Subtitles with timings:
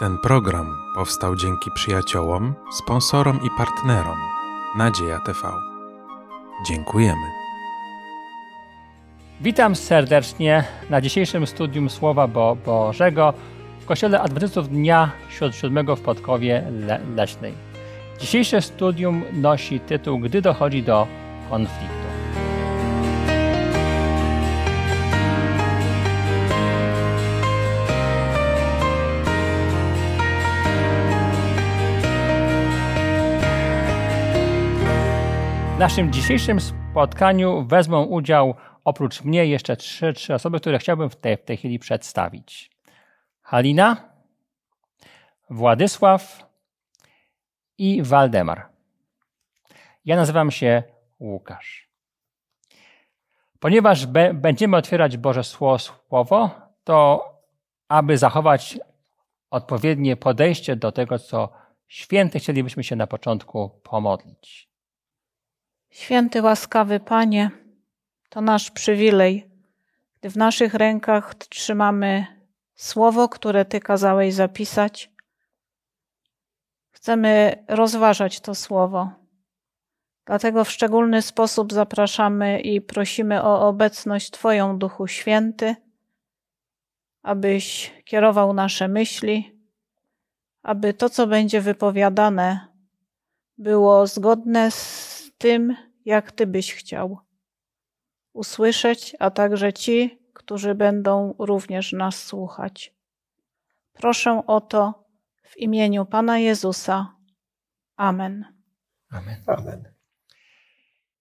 [0.00, 4.18] Ten program powstał dzięki przyjaciołom, sponsorom i partnerom
[4.76, 5.38] Nadzieja TV.
[6.66, 7.26] Dziękujemy.
[9.40, 13.34] Witam serdecznie na dzisiejszym studium Słowa Bo Bożego
[13.80, 15.10] w Kościele Adwentystów Dnia
[15.52, 17.52] Siódmego w Podkowie Le Leśnej.
[18.20, 21.06] Dzisiejsze studium nosi tytuł Gdy dochodzi do
[21.50, 22.09] konfliktu.
[35.80, 41.36] Naszym dzisiejszym spotkaniu wezmą udział oprócz mnie jeszcze trzy, trzy osoby, które chciałbym w tej,
[41.36, 42.70] w tej chwili przedstawić.
[43.42, 44.08] Halina,
[45.50, 46.46] Władysław
[47.78, 48.68] i Waldemar.
[50.04, 50.82] Ja nazywam się
[51.20, 51.88] Łukasz.
[53.60, 56.50] Ponieważ be, będziemy otwierać Boże Słowo,
[56.84, 57.24] to
[57.88, 58.78] aby zachować
[59.50, 61.52] odpowiednie podejście do tego, co
[61.88, 64.69] święty, chcielibyśmy się na początku pomodlić.
[65.90, 67.50] Święty, łaskawy Panie,
[68.28, 69.50] to nasz przywilej,
[70.20, 72.26] gdy w naszych rękach trzymamy
[72.74, 75.10] słowo, które Ty kazałeś zapisać.
[76.90, 79.10] Chcemy rozważać to słowo.
[80.24, 85.76] Dlatego w szczególny sposób zapraszamy i prosimy o obecność Twoją, Duchu Święty,
[87.22, 89.60] abyś kierował nasze myśli,
[90.62, 92.66] aby to, co będzie wypowiadane,
[93.58, 95.09] było zgodne z
[95.40, 97.18] tym, jak Ty byś chciał
[98.32, 102.94] usłyszeć, a także ci, którzy będą również nas słuchać.
[103.92, 105.04] Proszę o to
[105.42, 107.16] w imieniu Pana Jezusa.
[107.96, 108.44] Amen.
[109.10, 109.36] Amen.
[109.46, 109.92] Amen.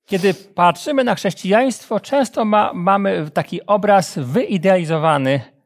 [0.06, 5.59] Kiedy patrzymy na chrześcijaństwo, często ma, mamy taki obraz wyidealizowany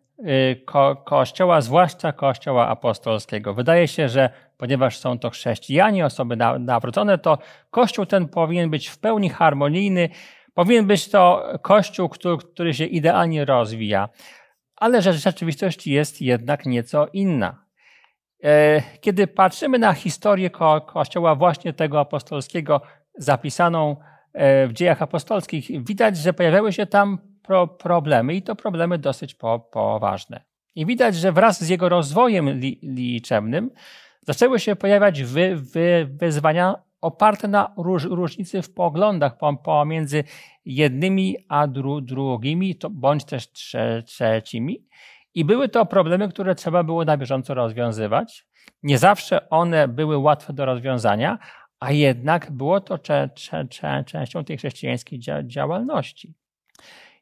[0.66, 3.54] ko Kościoła, zwłaszcza Kościoła apostolskiego.
[3.54, 7.38] Wydaje się, że ponieważ są to chrześcijanie, osoby nawrócone, to
[7.72, 10.10] Kościół ten powinien być w pełni harmonijny,
[10.54, 14.10] powinien być to Kościół, który, który się idealnie rozwija.
[14.76, 17.66] Ale rzeczywistość jest jednak nieco inna.
[18.44, 22.82] E, kiedy patrzymy na historię ko Kościoła właśnie tego apostolskiego,
[23.18, 23.96] zapisaną
[24.34, 29.36] e, w dziejach apostolskich, widać, że pojawiały się tam pro problemy i to problemy dosyć
[29.36, 30.44] po poważne.
[30.76, 33.72] I widać, że wraz z jego rozwojem li liczebnym
[34.22, 40.24] zaczęły się pojawiać wy, wy, wyzwania oparte na róż, różnicy w poglądach pomiędzy
[40.66, 44.88] jednymi a dru, drugimi, to, bądź też trze, trzecimi.
[45.34, 48.48] I były to problemy, które trzeba było na bieżąco rozwiązywać.
[48.84, 51.40] Nie zawsze one były łatwe do rozwiązania,
[51.80, 52.98] a jednak było to
[54.10, 56.34] częścią tej chrześcijańskiej działalności.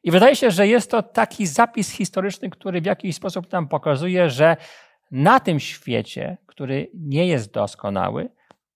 [0.02, 4.30] I wydaje się, że jest to taki zapis historyczny, który w jakiś sposób nam pokazuje,
[4.30, 4.56] że
[5.10, 8.28] na tym świecie, który nie jest doskonały,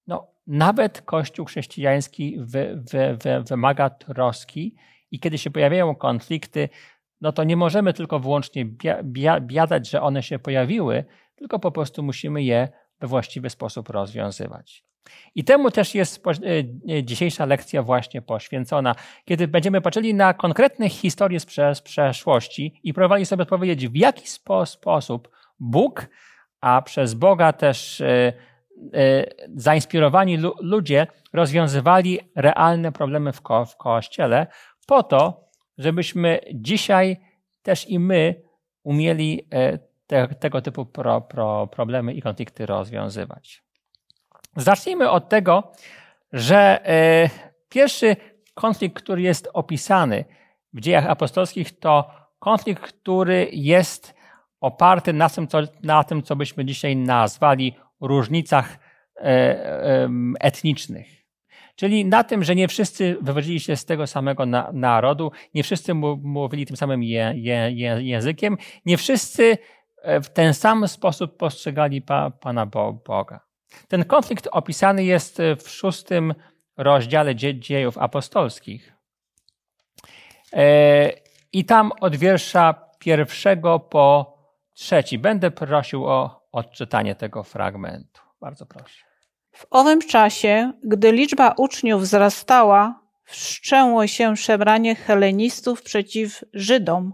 [0.06, 4.74] no, nawet Kościół chrześcijański wy, wy, wy, wymaga troski
[5.10, 6.68] i kiedy się pojawiają konflikty,
[7.20, 11.04] no to nie możemy tylko wyłącznie bia, bia, biadać, że one się pojawiły,
[11.36, 12.68] tylko po prostu musimy je
[13.00, 14.84] we właściwy sposób rozwiązywać.
[15.34, 18.94] I temu też jest e, dzisiejsza lekcja właśnie poświęcona,
[19.24, 24.66] kiedy będziemy patrzyli na konkretne historie z przeszłości i próbowali sobie odpowiedzieć, w jaki spo,
[24.66, 25.28] sposób
[25.60, 26.06] Bóg,
[26.60, 28.32] a przez Boga też e,
[28.94, 29.24] e,
[29.54, 34.46] zainspirowani ludzie rozwiązywali realne problemy w, ko w Kościele,
[34.86, 37.16] po to, żebyśmy dzisiaj
[37.62, 38.42] też i my
[38.82, 39.48] umieli
[40.06, 43.65] te, tego typu pro, pro, problemy i konflikty rozwiązywać.
[44.56, 45.72] Zacznijmy od tego,
[46.32, 47.30] że e,
[47.68, 48.16] pierwszy
[48.54, 50.24] konflikt, który jest opisany
[50.72, 54.14] w dziejach apostolskich, to konflikt, który jest
[54.60, 58.78] oparty na tym, co, na tym, co byśmy dzisiaj nazwali różnicach
[59.16, 60.08] e,
[60.40, 61.06] etnicznych.
[61.76, 65.94] Czyli na tym, że nie wszyscy wywodzili się z tego samego na, narodu, nie wszyscy
[65.94, 68.56] mówili tym samym je, je, je, językiem,
[68.86, 69.58] nie wszyscy
[70.02, 73.45] e, w ten sam sposób postrzegali pa, Pana Boga.
[73.88, 76.34] Ten konflikt opisany jest w szóstym
[76.76, 78.92] rozdziale dziejów apostolskich.
[80.52, 81.12] E,
[81.52, 84.36] I tam od wiersza pierwszego po
[84.74, 85.18] trzeci.
[85.18, 88.20] Będę prosił o odczytanie tego fragmentu.
[88.40, 89.04] Bardzo proszę.
[89.52, 97.12] W owym czasie, gdy liczba uczniów wzrastała, wszczęło się szemranie helenistów przeciw Żydom,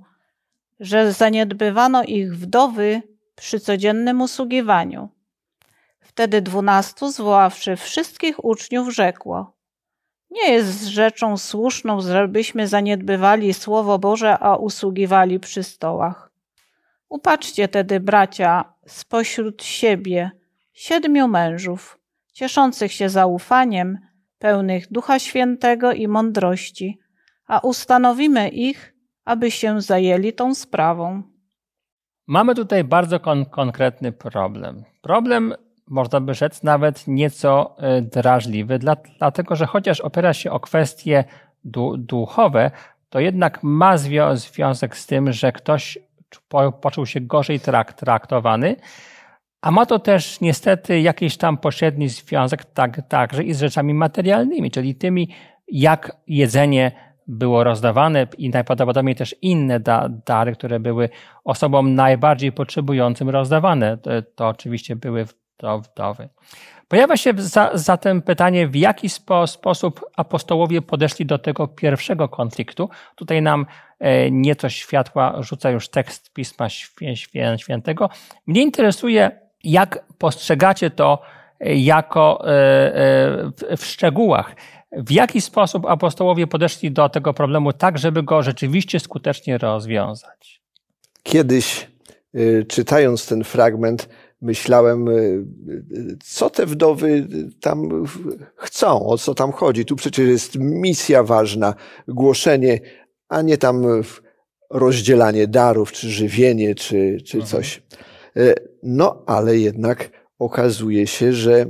[0.80, 3.02] że zaniedbywano ich wdowy
[3.34, 5.08] przy codziennym usługiwaniu.
[6.12, 9.56] Wtedy dwunastu, zwoławszy wszystkich uczniów, rzekło:
[10.30, 16.32] Nie jest rzeczą słuszną, żebyśmy zaniedbywali Słowo Boże, a usługiwali przy stołach.
[17.08, 20.30] Upatrzcie tedy, bracia, spośród siebie
[20.72, 21.98] siedmiu mężów,
[22.32, 23.98] cieszących się zaufaniem,
[24.38, 26.98] pełnych Ducha Świętego i mądrości,
[27.46, 28.94] a ustanowimy ich,
[29.24, 31.22] aby się zajęli tą sprawą.
[32.26, 34.84] Mamy tutaj bardzo kon konkretny problem.
[35.02, 35.54] Problem,
[35.92, 41.24] można by rzec, nawet nieco y, drażliwy, dla, dlatego że chociaż opiera się o kwestie
[41.64, 42.70] du duchowe,
[43.10, 45.98] to jednak ma zwią związek z tym, że ktoś
[46.48, 48.76] po poczuł się gorzej trak traktowany,
[49.60, 54.70] a ma to też niestety jakiś tam pośredni związek tak, także i z rzeczami materialnymi,
[54.70, 55.28] czyli tymi,
[55.68, 56.92] jak jedzenie
[57.26, 61.08] było rozdawane i najprawdopodobniej też inne da, dary, które były
[61.44, 63.98] osobom najbardziej potrzebującym rozdawane.
[63.98, 65.26] To, to oczywiście były
[65.78, 66.28] wdowy.
[66.88, 72.88] Pojawia się za, zatem pytanie, w jaki spo, sposób apostołowie podeszli do tego pierwszego konfliktu.
[73.16, 73.66] Tutaj nam
[73.98, 76.68] e, nieco światła rzuca już tekst Pisma
[77.56, 78.10] Świętego.
[78.46, 81.22] Mnie interesuje, jak postrzegacie to
[81.60, 82.50] e, jako e,
[83.70, 84.56] e, w szczegółach.
[84.92, 90.62] W jaki sposób apostołowie podeszli do tego problemu tak, żeby go rzeczywiście skutecznie rozwiązać?
[91.22, 91.90] Kiedyś,
[92.68, 94.08] czytając ten fragment,
[94.42, 95.06] myślałem,
[96.24, 97.28] co te wdowy
[97.60, 98.04] tam
[98.56, 99.84] chcą, o co tam chodzi.
[99.84, 101.74] Tu przecież jest misja ważna,
[102.08, 102.80] głoszenie,
[103.28, 104.02] a nie tam
[104.70, 107.46] rozdzielanie darów, czy żywienie, czy, czy mhm.
[107.46, 107.82] coś.
[108.82, 111.66] No, ale jednak okazuje się, że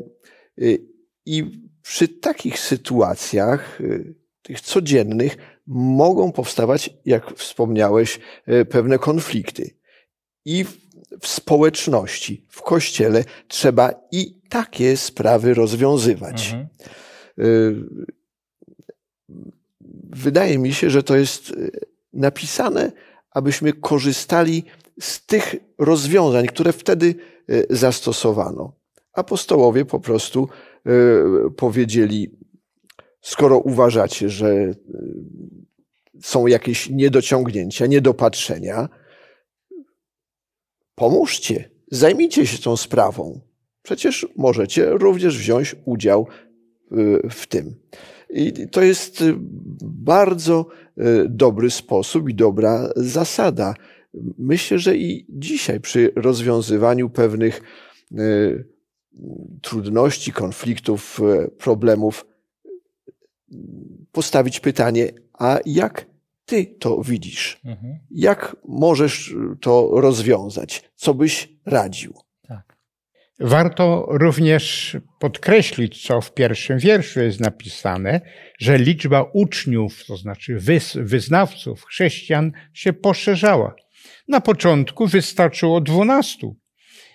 [1.26, 5.36] i przy takich sytuacjach, y, tych codziennych,
[5.66, 9.70] mogą powstawać, jak wspomniałeś, y, pewne konflikty.
[10.44, 10.64] I
[11.20, 16.46] w społeczności, w kościele trzeba i takie sprawy rozwiązywać.
[16.46, 16.68] Mhm.
[17.38, 17.74] Y,
[20.10, 21.52] wydaje mi się, że to jest
[22.12, 22.92] napisane,
[23.30, 24.64] abyśmy korzystali
[25.00, 27.14] z tych rozwiązań, które wtedy
[27.70, 28.72] zastosowano.
[29.12, 30.48] Apostołowie po prostu
[31.56, 32.30] powiedzieli,
[33.20, 34.74] skoro uważacie, że
[36.22, 38.88] są jakieś niedociągnięcia, niedopatrzenia,
[40.94, 43.40] pomóżcie, zajmijcie się tą sprawą.
[43.82, 47.74] Przecież możecie również wziąć udział e, w tym.
[48.30, 49.24] I to jest
[49.82, 50.66] bardzo
[51.28, 53.74] dobry sposób i dobra zasada.
[54.38, 57.62] Myślę, że i dzisiaj przy rozwiązywaniu pewnych
[59.62, 61.20] trudności, konfliktów,
[61.58, 62.26] problemów,
[64.12, 66.06] postawić pytanie, a jak
[66.46, 67.60] ty to widzisz?
[67.64, 67.98] Mhm.
[68.10, 70.90] Jak możesz to rozwiązać?
[70.94, 72.14] Co byś radził?
[72.48, 72.76] Tak.
[73.40, 78.20] Warto również podkreślić, co w pierwszym wierszu jest napisane,
[78.58, 80.58] że liczba uczniów, to znaczy
[80.96, 83.74] wyznawców, chrześcijan się poszerzała.
[84.28, 86.56] Na początku wystarczyło dwunastu,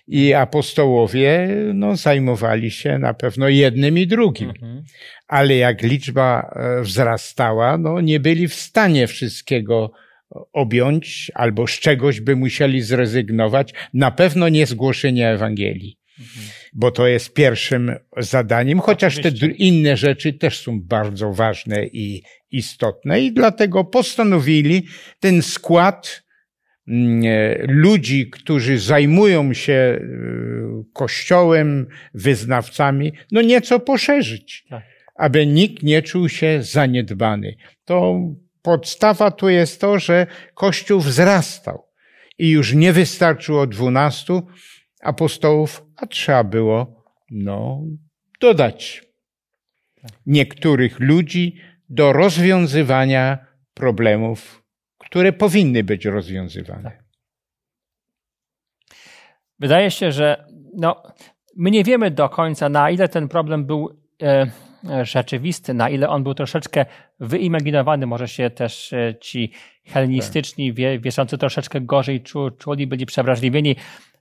[0.07, 4.49] i apostołowie no, zajmowali się na pewno jednym i drugim.
[4.49, 4.83] Mhm.
[5.27, 9.91] Ale jak liczba e, wzrastała, no, nie byli w stanie wszystkiego
[10.53, 13.73] objąć, albo z czegoś by musieli zrezygnować.
[13.93, 15.97] Na pewno nie zgłoszenia Ewangelii.
[16.19, 16.45] Mhm.
[16.73, 19.47] Bo to jest pierwszym zadaniem, chociaż Oczywiście.
[19.47, 24.85] te inne rzeczy też są bardzo ważne i istotne, i dlatego postanowili
[25.19, 26.26] ten skład e,
[27.67, 29.99] ludzi, którzy zajmują się e,
[30.93, 34.83] kościołem, wyznawcami, no nieco poszerzyć, tak.
[35.15, 37.55] aby nikt nie czuł się zaniedbany.
[37.85, 38.19] To
[38.61, 41.83] podstawa tu jest to, że kościół wzrastał
[42.37, 44.47] i już nie wystarczyło dwunastu
[45.01, 47.83] apostołów, a trzeba było, no,
[48.41, 49.03] dodać
[50.01, 50.11] tak.
[50.25, 51.55] niektórych ludzi
[51.89, 53.37] do rozwiązywania
[53.73, 54.66] problemów
[55.09, 56.83] które powinny być rozwiązywane.
[56.83, 57.03] Tak.
[59.59, 60.45] Wydaje się, że
[60.77, 61.03] no,
[61.55, 64.47] my nie wiemy do końca, na ile ten problem był e,
[65.05, 66.85] rzeczywisty, na ile on był troszeczkę
[67.19, 68.07] wyimaginowany.
[68.07, 69.51] Może się też e, ci
[69.85, 73.75] hellenistyczni wie, wierzący troszeczkę gorzej czu, czuli, byli przewrażliwieni.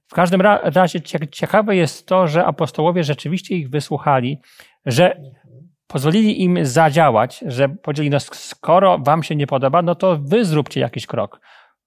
[0.07, 1.01] W każdym razie
[1.31, 4.39] ciekawe jest to, że apostołowie rzeczywiście ich wysłuchali,
[4.87, 5.21] że
[5.87, 10.81] pozwolili im zadziałać, że powiedzieli, no skoro wam się nie podoba, no to wy zróbcie
[10.81, 11.41] jakiś krok.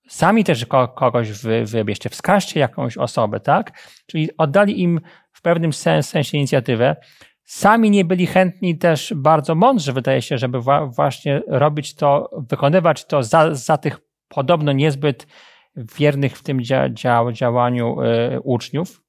[0.07, 0.65] Sami też
[0.95, 3.71] kogoś wy, wybierzcie, wskażcie jakąś osobę, tak?
[4.07, 5.01] Czyli oddali im
[5.31, 6.95] w pewnym sensie inicjatywę.
[7.43, 10.59] Sami nie byli chętni też bardzo mądrzy, wydaje się, żeby
[10.95, 15.27] właśnie robić to, wykonywać to za, za tych podobno niezbyt
[15.75, 19.03] wiernych w tym dzia, dzia, działaniu y, uczniów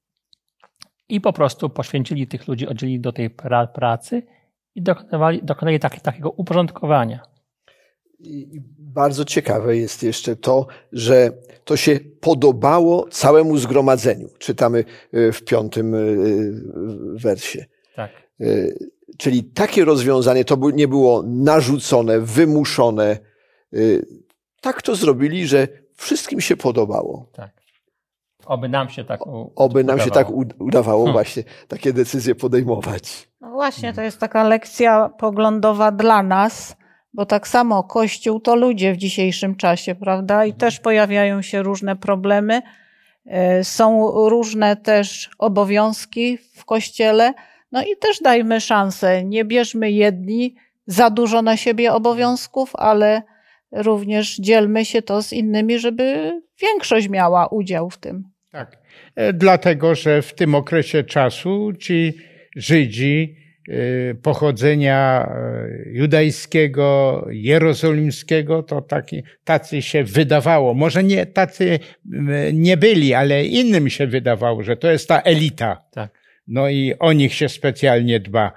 [1.09, 4.23] i po prostu poświęcili tych ludzi, oddzielili do tej pra, pracy
[4.75, 7.19] i dokonali, dokonali tak, takiego uporządkowania.
[8.19, 11.31] I bardzo ciekawe jest jeszcze to, że
[11.65, 14.29] to się podobało całemu zgromadzeniu.
[14.39, 15.97] Czytamy e, w piątym e,
[17.13, 17.65] wersie.
[17.95, 18.11] Tak.
[18.41, 18.45] E,
[19.17, 23.17] czyli takie rozwiązanie to nie było narzucone, wymuszone.
[24.61, 27.29] Tak to zrobili, że wszystkim się podobało.
[27.33, 27.60] Tak.
[28.45, 30.25] Oby nam się tak u- Oby nam się udawało.
[30.45, 31.13] tak u- udawało Hmm.
[31.13, 33.29] właśnie takie decyzje podejmować.
[33.41, 36.75] No właśnie, to jest taka lekcja poglądowa dla nas,
[37.13, 40.45] bo tak samo Kościół to ludzie w dzisiejszym czasie, prawda?
[40.45, 42.61] I też pojawiają się różne problemy.
[43.25, 47.33] E, Są różne też obowiązki w Kościele.
[47.71, 49.23] No i też dajmy szansę.
[49.25, 50.55] Nie bierzmy jedni
[50.87, 53.21] za dużo na siebie obowiązków, ale
[53.71, 58.23] również dzielmy się to z innymi, żeby większość miała udział w tym.
[58.51, 58.77] Tak.
[59.15, 62.13] E, Dlatego, że w tym okresie czasu ci
[62.55, 63.35] Żydzi
[63.69, 70.73] e, pochodzenia e, judajskiego, jerozolimskiego, to taki, tacy się wydawało.
[70.73, 71.79] Może nie tacy
[72.53, 75.85] nie byli, ale innym się wydawało, że to jest ta elita.
[75.91, 76.20] Tak.
[76.47, 78.51] No i o nich się specjalnie dba.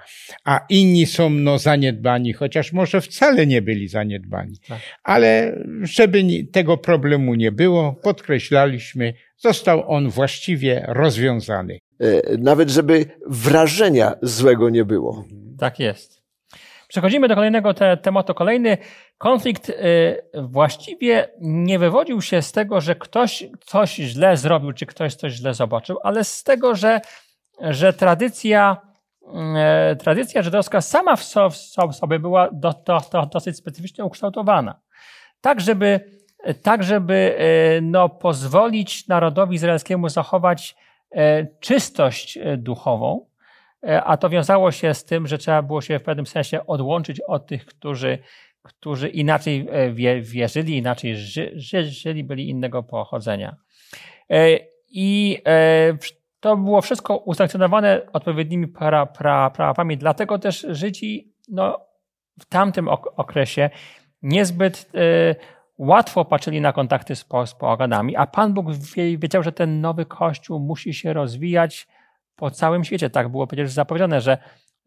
[0.45, 4.57] A inni są no zaniedbani, chociaż może wcale nie byli zaniedbani.
[4.67, 4.79] Tak.
[5.03, 11.79] Ale żeby tego problemu nie było, podkreślaliśmy, został on właściwie rozwiązany.
[11.99, 15.25] E, Nawet żeby wrażenia złego nie było.
[15.59, 16.25] Tak jest.
[16.87, 18.33] Przechodzimy do kolejnego te, tematu.
[18.33, 18.77] Kolejny
[19.17, 19.73] konflikt y,
[20.33, 25.53] właściwie nie wywodził się z tego, że ktoś coś źle zrobił, czy ktoś coś źle
[25.53, 27.01] zobaczył, ale z tego, że,
[27.61, 28.77] że tradycja,
[29.93, 34.05] y, tradycja żydowska sama w, so, w so- sobie była do, do, do, dosyć specyficznie
[34.05, 34.79] ukształtowana.
[35.41, 36.11] Tak, żeby,
[36.61, 37.37] tak, żeby
[37.77, 40.75] y, no, pozwolić narodowi izraelskiemu zachować
[41.15, 41.17] y,
[41.59, 43.25] czystość duchową,
[43.87, 47.21] E, a to wiązało się z tym, że trzeba było się w pewnym sensie odłączyć
[47.21, 48.17] od tych, którzy,
[48.61, 53.55] którzy inaczej e, wie, wierzyli, inaczej ży, ży, żyli, byli innego pochodzenia.
[54.29, 54.59] E,
[54.89, 55.97] I e,
[56.45, 61.79] to było wszystko usankcjonowane odpowiednimi pra, pra, prawami, dlatego też Żydzi no,
[62.39, 63.69] w tamtym ok- okresie
[64.21, 65.35] niezbyt e,
[65.77, 70.05] łatwo patrzyli na kontakty z, z poganami, a Pan Bóg wie, wiedział, że ten nowy
[70.05, 71.87] Kościół musi się rozwijać
[72.35, 73.09] po całym świecie.
[73.09, 74.37] Tak było przecież zapowiedziane, że,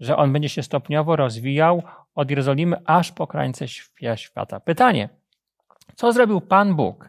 [0.00, 1.82] że on będzie się stopniowo rozwijał
[2.14, 4.60] od Jerozolimy aż po krańce świ- świata.
[4.60, 5.08] Pytanie,
[5.94, 7.08] co zrobił Pan Bóg,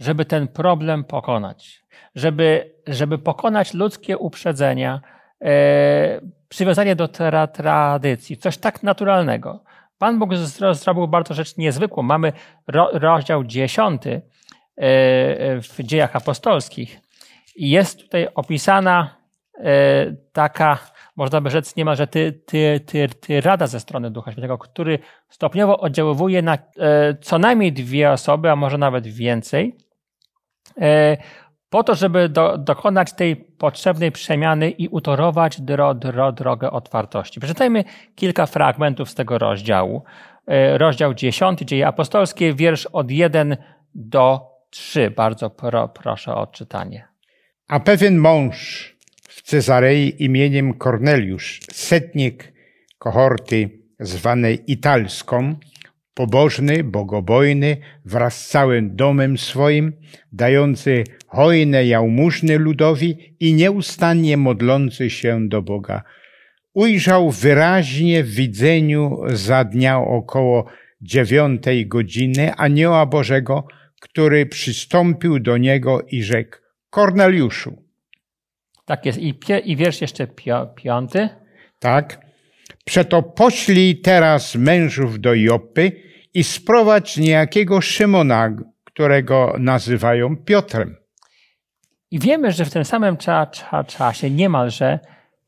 [0.00, 1.82] żeby ten problem pokonać?
[2.14, 5.00] Żeby, żeby pokonać ludzkie uprzedzenia,
[5.44, 9.64] e, przywiązanie do tra, tradycji, coś tak naturalnego.
[9.98, 12.02] Pan Bóg zro- zrobił bardzo rzecz niezwykłą.
[12.02, 12.32] Mamy
[12.66, 14.22] ro, rozdział dziesiąty e,
[15.60, 17.00] w dziejach apostolskich
[17.56, 19.16] i jest tutaj opisana
[19.58, 20.78] e, taka,
[21.16, 25.80] można by rzec niemalże ty, ty, ty, ty rada ze strony Ducha Świętego, który stopniowo
[25.80, 26.58] oddziaływuje na
[27.20, 29.76] co najmniej dwie osoby, a może nawet więcej,
[31.70, 37.40] po to, żeby do, dokonać tej potrzebnej przemiany i utorować dro, dro, drogę otwartości.
[37.40, 37.84] Przeczytajmy
[38.14, 40.02] kilka fragmentów z tego rozdziału.
[40.46, 43.56] E, Rozdział 10, Dzieje Apostolskie, wiersz od 1
[43.94, 45.10] do 3.
[45.10, 47.08] Bardzo pro, proszę o czytanie.
[47.68, 48.90] A pewien mąż
[49.28, 52.52] w Cezarei imieniem Korneliusz, setnik
[52.98, 55.54] kohorty zwanej Italską,
[56.20, 59.92] pobożny, bogobojny, wraz z całym domem swoim,
[60.32, 66.02] dający hojne jałmużny ludowi i nieustannie modlący się do Boga.
[66.74, 70.66] Ujrzał wyraźnie w widzeniu za dnia około
[71.00, 73.66] dziewiątej godziny anioła Bożego,
[74.00, 76.56] który przystąpił do niego i rzekł,
[76.90, 77.82] Korneliuszu,
[78.84, 79.18] Tak jest.
[79.18, 79.34] I,
[79.64, 80.26] i wiersz jeszcze
[80.76, 81.28] piąty.
[81.78, 82.20] tak?
[82.84, 90.96] Przeto poślij teraz mężów do Joppy i sprowadź niejakiego Szymona, którego nazywają Piotrem.
[92.10, 94.98] I wiemy, że w tym samym cza, cza, czasie niemalże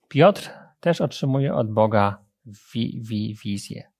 [0.09, 2.19] Piotr też otrzymuje od Boga
[2.75, 3.91] wi, wi, wizję.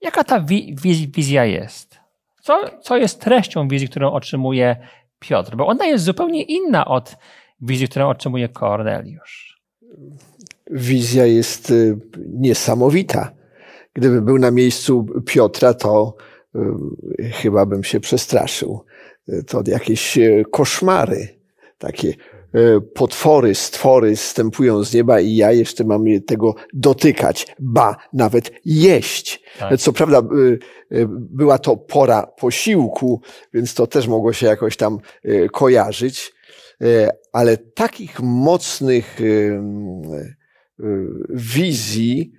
[0.00, 2.00] Jaka ta wi, wiz, wizja jest?
[2.42, 4.76] Co, co jest treścią wizji, którą otrzymuje
[5.18, 5.56] Piotr?
[5.56, 7.16] Bo ona jest zupełnie inna od
[7.60, 9.60] wizji, którą otrzymuje Korneliusz.
[10.70, 11.98] Wizja jest y,
[12.32, 13.32] niesamowita.
[13.96, 16.14] Gdybym był na miejscu Piotra, to
[17.20, 18.84] y, chyba bym się przestraszył.
[19.28, 21.28] Y, To jakieś y, koszmary,
[21.78, 22.14] takie
[22.94, 29.42] potwory, stwory stępują z nieba i ja jeszcze mam tego dotykać, ba, nawet jeść.
[29.58, 29.80] Tak.
[29.80, 30.22] Co prawda
[31.10, 33.20] była to pora posiłku,
[33.54, 34.98] więc to też mogło się jakoś tam
[35.52, 36.32] kojarzyć,
[37.32, 39.18] ale takich mocnych
[41.28, 42.32] wizji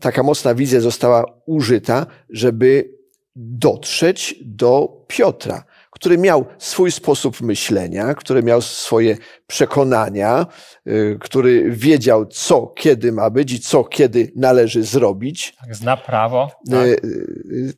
[0.00, 2.96] taka mocna wizja została użyta, żeby
[3.36, 9.16] dotrzeć do Piotra, który miał swój sposób myślenia, który miał swoje
[9.46, 10.46] przekonania,
[10.86, 15.56] y, który wiedział, co kiedy ma być i co kiedy należy zrobić.
[15.60, 16.50] Tak, zna prawo.
[16.70, 17.00] Tak.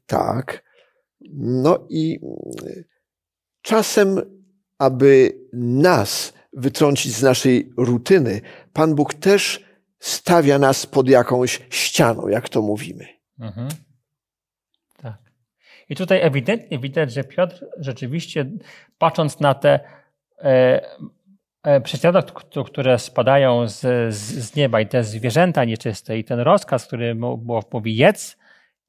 [0.07, 0.65] tak.
[1.33, 2.21] No i
[3.63, 4.21] czasem,
[4.79, 8.41] aby nas wytrącić z naszej rutyny,
[8.73, 9.68] Pan Bóg też
[9.99, 13.07] stawia nas pod jakąś ścianą, jak to mówimy.
[13.41, 13.69] Mhm.
[15.03, 15.17] Tak.
[15.89, 18.47] I tutaj ewidentnie widać, że Piotr rzeczywiście,
[18.99, 19.81] patrząc na te
[20.43, 20.81] e,
[21.63, 21.81] e,
[22.67, 27.15] które spadają z, z, nieba i te zwierzęta nieczyste i ten rozkaz, który
[27.73, 28.37] mówi jedz,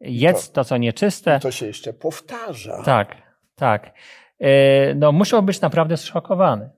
[0.02, 1.40] jedz to, to, co nieczyste.
[1.40, 2.84] To się jeszcze powtarza.
[2.84, 3.16] Tak,
[3.56, 3.94] tak.
[4.40, 6.70] E, no musiał być naprawdę zszokowany.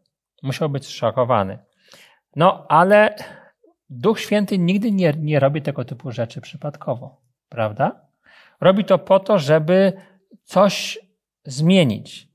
[0.44, 1.60] Musiał być zszokowany.
[2.36, 3.16] No ale
[3.92, 8.06] Duch Święty nigdy nie, nie robi tego typu rzeczy przypadkowo, prawda?
[8.62, 9.94] Robi to po to, żeby
[10.44, 11.00] coś
[11.46, 12.28] zmienić.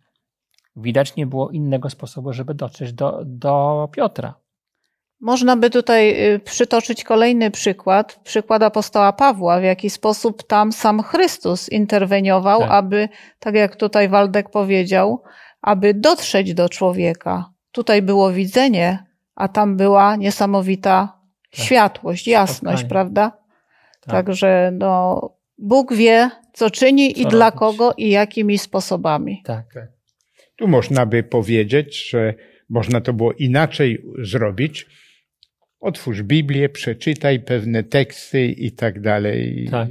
[0.77, 4.35] Widać nie było innego sposobu, żeby dotrzeć do, do Piotra.
[5.21, 11.03] Można by tutaj y, przytoczyć kolejny przykład, przykład apostoła Pawła, w jaki sposób tam sam
[11.03, 12.71] Chrystus interweniował, tak.
[12.71, 13.09] aby,
[13.39, 15.23] tak jak tutaj Waldek powiedział,
[15.63, 17.51] aby dotrzeć do człowieka.
[17.73, 21.16] Tutaj było widzenie, a tam była niesamowita.
[21.65, 22.89] Światłość, jasność, Spotkanie.
[22.89, 23.31] prawda?
[24.01, 24.11] Tak.
[24.11, 25.21] Także no,
[25.59, 27.31] Bóg wie, co czyni co i robić.
[27.31, 29.43] dla kogo i jakimi sposobami.
[29.45, 29.75] Tak.
[29.75, 29.89] tak.
[30.57, 32.35] Tu można by powiedzieć, że
[32.69, 34.87] można to było inaczej zrobić.
[35.81, 39.69] Otwórz Biblię, przeczytaj pewne teksty i tak dalej.
[39.71, 39.89] Tak.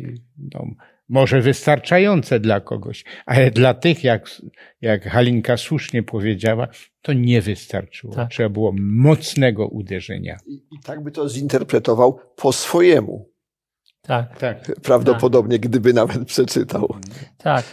[0.53, 0.65] No,
[1.09, 4.29] może wystarczające dla kogoś, ale dla tych, jak,
[4.81, 6.67] jak Halinka słusznie powiedziała,
[7.01, 8.13] to nie wystarczyło.
[8.13, 8.29] Tak.
[8.29, 10.37] Trzeba było mocnego uderzenia.
[10.47, 13.29] I, I, tak by to zinterpretował po swojemu.
[14.01, 14.71] Tak, tak.
[14.83, 15.69] Prawdopodobnie, tak.
[15.69, 16.95] gdyby nawet przeczytał.
[17.37, 17.65] Tak.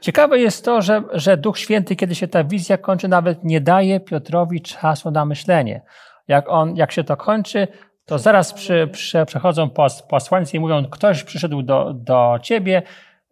[0.00, 4.00] Ciekawe jest to, że, że Duch Święty, kiedy się ta wizja kończy, nawet nie daje
[4.00, 5.82] Piotrowi czasu na myślenie.
[6.28, 7.68] Jak, on, jak się to kończy,
[8.10, 12.82] to zaraz przy, przy, przechodzą pos, posłańcy i mówią, ktoś przyszedł do, do ciebie,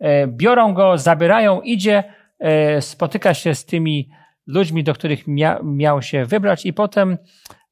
[0.00, 2.04] e, biorą go, zabierają, idzie,
[2.38, 4.10] e, spotyka się z tymi
[4.46, 7.18] ludźmi, do których mia, miał się wybrać i potem,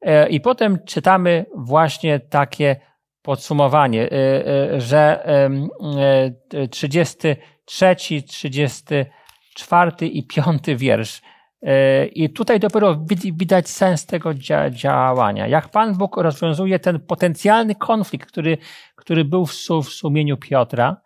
[0.00, 2.76] e, i potem czytamy właśnie takie
[3.22, 4.08] podsumowanie,
[4.78, 5.26] że
[6.70, 11.22] 33, 34 i 5 wiersz
[12.12, 14.34] i tutaj dopiero widać sens tego
[14.70, 15.46] działania.
[15.46, 18.58] Jak Pan Bóg rozwiązuje ten potencjalny konflikt, który,
[18.94, 20.96] który był w, sumieniu Piotra,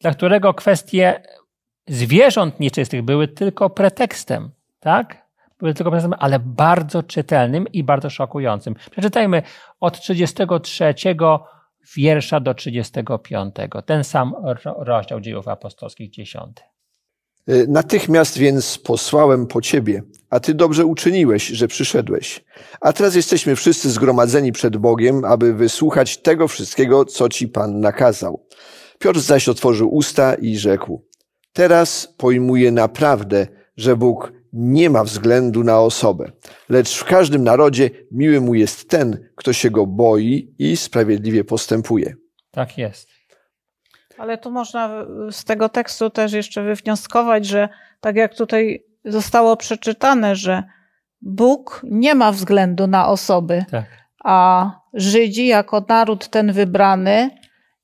[0.00, 1.22] dla którego kwestie
[1.88, 5.28] zwierząt nieczystych były tylko pretekstem, tak?
[5.58, 8.74] Były tylko pretekstem, ale bardzo czytelnym i bardzo szokującym.
[8.90, 9.42] Przeczytajmy
[9.80, 10.94] od 33
[11.96, 13.54] wiersza do 35.
[13.86, 14.34] Ten sam
[14.78, 16.73] rozdział dziejów apostolskich, 10.
[17.50, 22.44] Y, natychmiast więc posłałem po ciebie, a ty dobrze uczyniłeś, że przyszedłeś.
[22.80, 28.46] A teraz jesteśmy wszyscy zgromadzeni przed Bogiem, aby wysłuchać tego wszystkiego, co ci Pan nakazał.
[28.98, 31.04] Piotr zaś otworzył usta i rzekł:
[31.52, 36.32] Teraz pojmuję naprawdę, że Bóg nie ma względu na osobę,
[36.68, 42.14] lecz w każdym narodzie miły mu jest ten, kto się go boi i sprawiedliwie postępuje.
[42.50, 43.13] Tak jest.
[44.18, 44.90] Ale tu można
[45.30, 47.68] z tego tekstu też jeszcze wywnioskować, że
[48.00, 50.62] tak jak tutaj zostało przeczytane, że
[51.22, 53.84] Bóg nie ma względu na osoby, tak.
[54.24, 57.30] a Żydzi jako naród ten wybrany,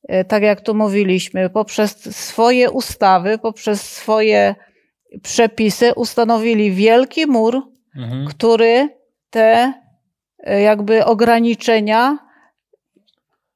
[0.09, 4.55] e, tak jak tu mówiliśmy, poprzez swoje ustawy, poprzez swoje
[5.23, 7.62] przepisy ustanowili wielki mur,
[7.97, 8.27] mhm.
[8.27, 8.88] który
[9.31, 9.75] te
[10.38, 12.19] e, jakby ograniczenia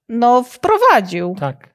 [0.09, 1.37] no, wprowadził.
[1.41, 1.74] Tak.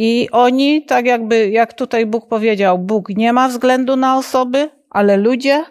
[0.00, 5.16] I oni, tak jakby, jak tutaj Bóg powiedział, Bóg nie ma względu na osoby, ale
[5.16, 5.64] ludzie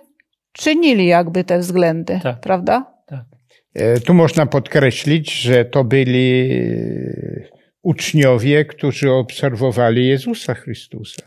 [0.52, 2.40] czynili jakby te względy, tak.
[2.40, 2.94] prawda?
[3.06, 3.26] Tak.
[3.74, 6.50] E, tu można podkreślić, że to byli
[7.82, 11.22] uczniowie, którzy obserwowali Jezusa Chrystusa.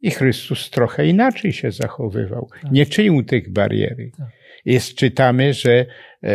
[0.00, 2.48] I Chrystus trochę inaczej się zachowywał.
[2.62, 2.72] Tak.
[2.72, 4.10] Nie czynił tych bariery.
[4.18, 4.28] Tak.
[4.64, 5.86] Jest, czytamy, że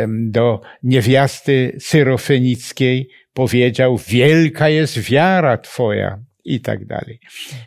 [0.08, 7.20] do niewiasty syrofenickiej powiedział, wielka jest wiara twoja i tak dalej.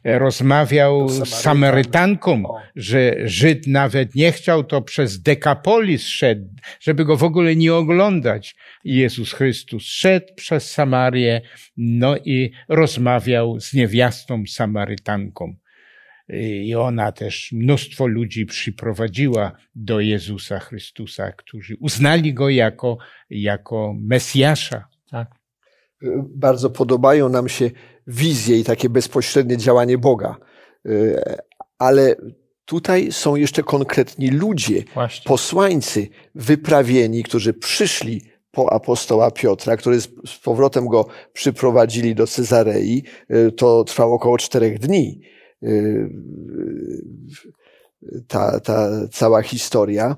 [0.04, 2.44] Rozmawiał z Samarytanką,
[2.76, 6.48] że Żyd nawet nie chciał, to przez Dekapolis szedł,
[6.80, 8.56] żeby go w ogóle nie oglądać.
[8.84, 11.40] Jezus Chrystus szedł przez Samarię,
[11.76, 15.54] no i rozmawiał z niewiastą Samarytanką.
[16.62, 22.98] I ona też mnóstwo ludzi przyprowadziła do Jezusa Chrystusa, którzy uznali go jako,
[23.30, 24.89] jako Mesjasza.
[26.34, 27.70] Bardzo podobają nam się
[28.06, 30.36] wizje i takie bezpośrednie działanie Boga.
[31.78, 32.16] Ale
[32.64, 35.28] tutaj są jeszcze konkretni ludzie, Właśnie.
[35.28, 43.02] posłańcy, wyprawieni, którzy przyszli po apostoła Piotra, którzy z z powrotem go przyprowadzili do Cezarei.
[43.56, 45.20] To trwało około czterech dni.
[48.28, 50.16] Ta, ta cała historia.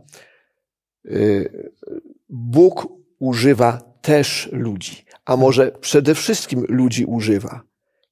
[2.29, 7.61] Bóg używa też ludzi, a może przede wszystkim ludzi używa.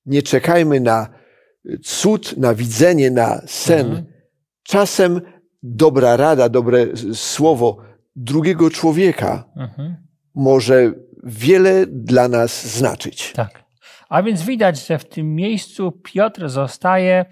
[0.06, 1.08] Nie czekajmy na
[1.82, 3.86] cud, na widzenie, na sen.
[3.86, 4.06] Mhm.
[4.62, 5.20] Czasem
[5.62, 7.76] dobra rada, dobre słowo
[8.16, 9.96] drugiego człowieka Mhm.
[10.34, 10.92] może
[11.24, 13.32] wiele dla nas znaczyć.
[13.32, 13.64] Tak.
[14.08, 17.24] A więc widać, że w tym miejscu Piotr zostaje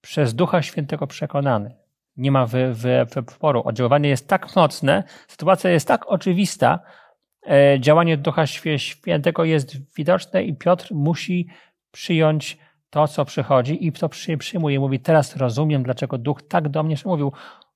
[0.00, 1.76] przez Ducha Świętego przekonany.
[2.16, 3.62] Nie ma wy, wy, wyboru.
[3.64, 6.80] Oddziaływanie jest tak mocne, sytuacja jest tak oczywista,
[7.80, 11.48] działanie Ducha Świętego jest widoczne i Piotr musi
[11.90, 12.58] przyjąć
[12.90, 14.80] to, co przychodzi i to przy, przyjmuje.
[14.80, 17.32] Mówi, teraz rozumiem, dlaczego Duch tak do mnie mówił,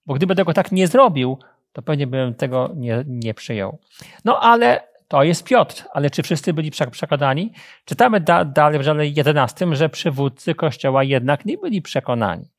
[0.06, 1.38] bo gdyby tego tak nie zrobił,
[1.72, 3.78] to pewnie bym tego nie, nie przyjął.
[4.24, 5.84] No ale to jest Piotr.
[5.92, 7.52] Ale czy wszyscy byli prze- przekonani?
[7.84, 12.50] Czytamy da, dalej w dziale 11, że przywódcy Kościoła jednak nie byli przekonani.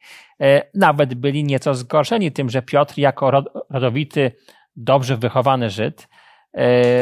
[0.41, 4.31] E, nawet byli nieco zgorszeni tym, że Piotr jako rod, rodowity,
[4.75, 6.07] dobrze wychowany Żyd, e,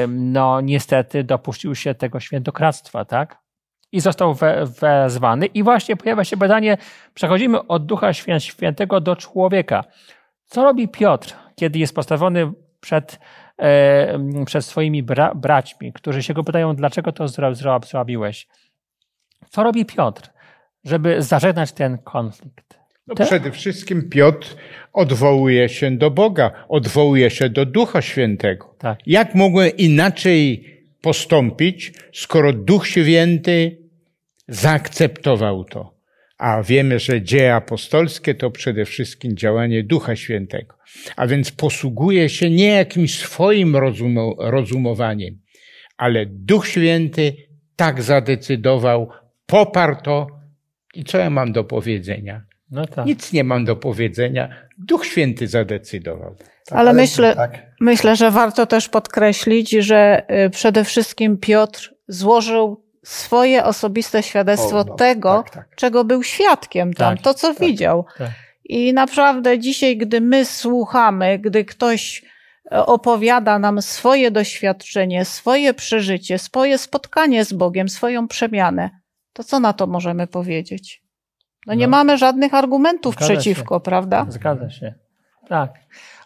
[0.07, 3.37] no niestety dopuścił się tego świętokradztwa, tak?
[3.91, 5.45] I został we, wezwany.
[5.45, 6.77] I właśnie pojawia się pytanie,
[7.13, 9.83] przechodzimy od Ducha Świę, Świętego do człowieka.
[10.45, 13.19] Co robi Piotr, kiedy jest postawiony przed,
[13.57, 18.47] e, przed swoimi bra, braćmi, którzy się go pytają, dlaczego to zro, zro, zrobiłeś?
[19.49, 20.29] Co robi Piotr,
[20.83, 22.76] żeby zażegnać ten konflikt?
[23.07, 23.27] No Tak?
[23.27, 24.55] przede wszystkim Piotr
[24.93, 28.75] odwołuje się do Boga, odwołuje się do Ducha Świętego.
[28.79, 28.99] Tak.
[29.07, 30.65] Jak mogłem inaczej
[31.01, 33.77] postąpić, skoro Duch Święty
[34.47, 35.97] zaakceptował to?
[36.37, 40.75] A wiemy, że dzieje apostolskie to przede wszystkim działanie Ducha Świętego.
[41.15, 45.39] A więc posługuje się nie jakimś swoim rozumo- rozumowaniem,
[45.97, 47.33] ale Duch Święty
[47.75, 49.09] tak zadecydował,
[49.45, 50.27] poparł to.
[50.93, 52.41] I co ja mam do powiedzenia?
[52.71, 53.05] No tak.
[53.05, 54.49] Nic nie mam do powiedzenia.
[54.77, 56.35] Duch Święty zadecydował.
[56.71, 57.51] Ale myślę, tak.
[57.79, 64.83] myślę, że warto też podkreślić, że y, przede wszystkim Piotr złożył swoje osobiste świadectwo O,
[64.83, 65.75] no, tego, tak, tak.
[65.75, 68.05] czego był świadkiem tam, Tak, to co widział.
[68.17, 68.31] tak.
[68.65, 72.23] I naprawdę dzisiaj, gdy my słuchamy, gdy ktoś
[72.71, 78.89] e, opowiada nam swoje doświadczenie, swoje przeżycie, swoje spotkanie z Bogiem, swoją przemianę,
[79.33, 81.03] to co na to możemy powiedzieć?
[81.67, 81.91] No nie No.
[81.91, 83.39] mamy żadnych argumentów Zgadza się.
[83.39, 84.25] przeciwko, prawda?
[84.29, 84.93] Zgadza się.
[85.47, 85.73] Tak.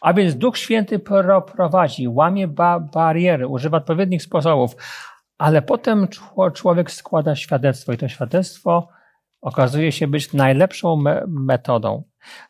[0.02, 4.76] A więc Duch Święty pro- prowadzi, łamie ba bariery, używa odpowiednich sposobów,
[5.38, 8.88] ale potem czło- człowiek składa świadectwo i to świadectwo
[9.42, 12.04] okazuje się być najlepszą me metodą.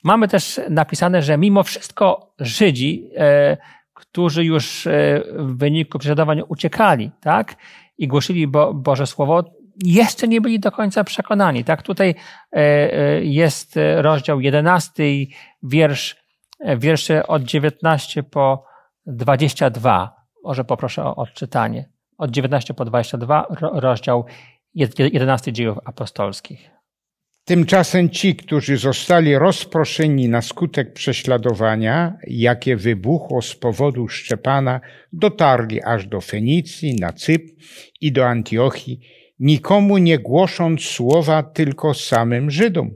[0.04, 3.58] Mamy też napisane, że mimo wszystko Żydzi, e,
[3.94, 4.92] którzy już e,
[5.36, 7.56] w wyniku prześladowań uciekali, tak,
[7.98, 9.44] i głosili Bo Boże Słowo,
[9.84, 11.64] jeszcze nie byli do końca przekonani.
[11.64, 15.04] Tak, tutaj e, e, jest e, rozdział 11,
[15.64, 16.16] wiersz,
[16.78, 18.66] wiersze od 19 po
[19.06, 20.16] 22.
[20.44, 21.90] Może poproszę o odczytanie.
[22.18, 24.26] Od 19 po 22, ro- rozdział
[24.76, 26.70] jed- 11 dziejów apostolskich.
[27.46, 34.82] Tymczasem ci, którzy zostali rozproszeni na skutek prześladowania, jakie wybuchło z powodu Szczepana,
[35.14, 37.50] dotarli aż do Fenicji, na Cypr
[38.02, 39.00] i do Antiochii,
[39.42, 42.92] nikomu nie głosząc słowa tylko samym Żydom.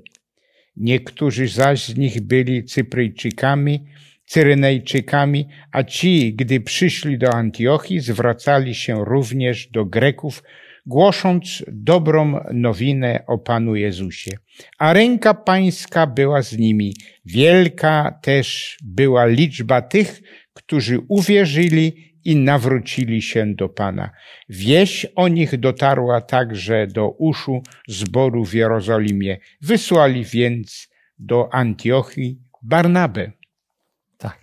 [0.78, 3.86] Niektórzy zaś z nich byli Cypryjczykami,
[4.26, 10.44] Cyrenejczykami, a ci, gdy przyszli do Antiochii, zwracali się również do Greków,
[10.86, 14.32] głosząc dobrą nowinę o Panu Jezusie.
[14.80, 16.94] A ręka pańska była z nimi.
[17.26, 20.22] Wielka też była liczba tych,
[20.54, 24.10] którzy uwierzyli i nawrócili się do Pana.
[24.50, 29.38] Wieść o nich dotarła także do uszu zboru w Jerozolimie.
[29.62, 33.32] Wysłali więc do Antiochii Barnabę.
[34.18, 34.40] Tak.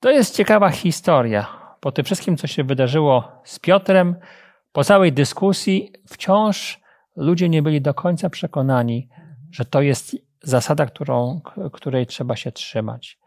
[0.00, 1.46] To jest ciekawa historia.
[1.80, 4.16] Po tym wszystkim, co się wydarzyło z Piotrem,
[4.72, 6.80] po całej dyskusji, wciąż
[7.16, 9.08] ludzie nie byli do końca przekonani,
[9.50, 11.40] że to jest zasada, którą,
[11.72, 13.18] której trzeba się trzymać.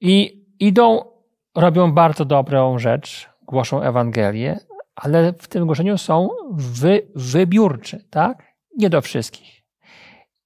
[0.00, 1.11] I idą,
[1.56, 4.60] robią bardzo dobrą rzecz, głoszą Ewangelię,
[4.94, 8.42] ale w tym głoszeniu są wy, wybiórczy, tak?
[8.76, 9.62] Nie do wszystkich.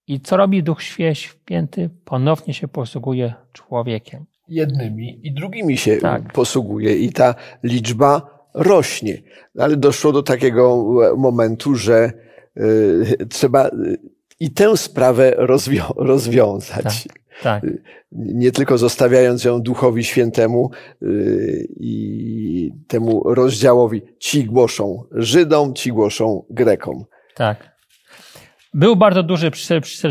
[0.07, 1.90] I co robi Duch Święty?
[2.05, 4.25] Ponownie się posługuje człowiekiem.
[4.49, 6.33] Jednymi i drugimi się Tak.
[6.33, 6.97] posługuje.
[6.97, 8.23] I ta liczba
[8.55, 9.19] rośnie.
[9.59, 10.85] Ale doszło do takiego
[11.16, 12.12] momentu, że
[12.57, 13.71] y, trzeba
[14.40, 17.05] i tę sprawę rozwią rozwiązać.
[17.05, 17.66] Tak, tak.
[18.12, 20.70] Nie tylko zostawiając ją Duchowi Świętemu
[21.03, 24.03] y, i temu rozdziałowi.
[24.18, 27.05] Ci głoszą Żydom, ci głoszą Grekom.
[27.35, 27.77] Tak.
[28.75, 29.51] Był bardzo duży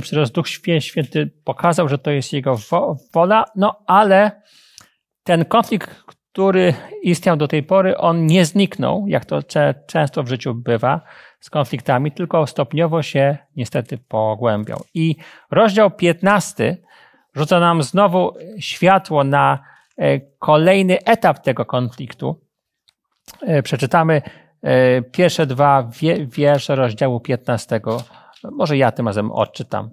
[0.02, 0.34] przyrost.
[0.34, 0.48] Duch
[0.80, 2.58] Święty pokazał, że to jest jego
[3.14, 4.42] wola, no ale
[5.24, 5.90] ten konflikt,
[6.34, 9.40] który istniał do tej pory, on nie zniknął, jak to
[9.88, 11.02] często w życiu bywa
[11.40, 14.84] z konfliktami, tylko stopniowo się niestety pogłębiał.
[14.94, 15.16] I
[15.52, 16.78] rozdział 15
[17.36, 19.60] rzuca nam znowu światło na
[19.98, 22.42] e, kolejny etap tego konfliktu.
[23.42, 24.22] E, przeczytamy
[24.62, 25.90] e, pierwsze dwa
[26.26, 27.82] wiersze rozdziału 15.
[28.52, 29.90] Może ja tym razem odczytam.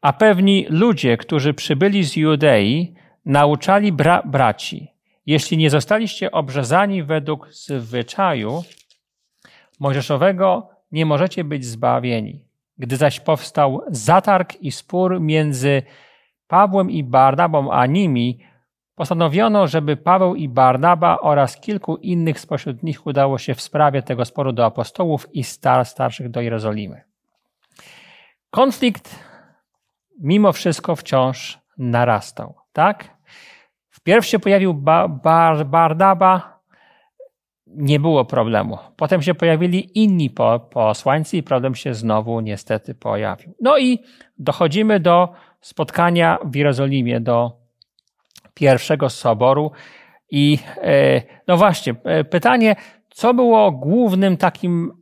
[0.00, 4.92] A pewni ludzie, którzy przybyli z Judei, nauczali bra braci,
[5.26, 8.62] jeśli nie zostaliście obrzezani według zwyczaju
[9.80, 12.44] mojżeszowego, nie możecie być zbawieni.
[12.78, 15.82] Gdy zaś powstał zatarg i spór między
[16.52, 18.38] Pawłem i Barnabą a nimi,
[18.94, 24.24] postanowiono, żeby Paweł i Barnaba oraz kilku innych spośród nich udało się w sprawie tego
[24.24, 27.02] sporu do apostołów i star starszych do Jerozolimy.
[28.50, 29.18] Konflikt
[30.20, 33.16] mimo wszystko wciąż narastał, tak?
[33.90, 36.60] Wpierw się pojawił ba Bar Barnaba,
[37.66, 38.78] nie było problemu.
[38.96, 43.54] Potem się pojawili inni po posłańcy i problem się znowu niestety pojawił.
[43.60, 43.98] No i
[44.38, 45.28] dochodzimy do
[45.62, 47.62] spotkania w Jerozolimie, do
[48.54, 49.72] pierwszego soboru.
[50.30, 52.76] I e, no właśnie, e, pytanie,
[53.08, 54.92] co było głównym takim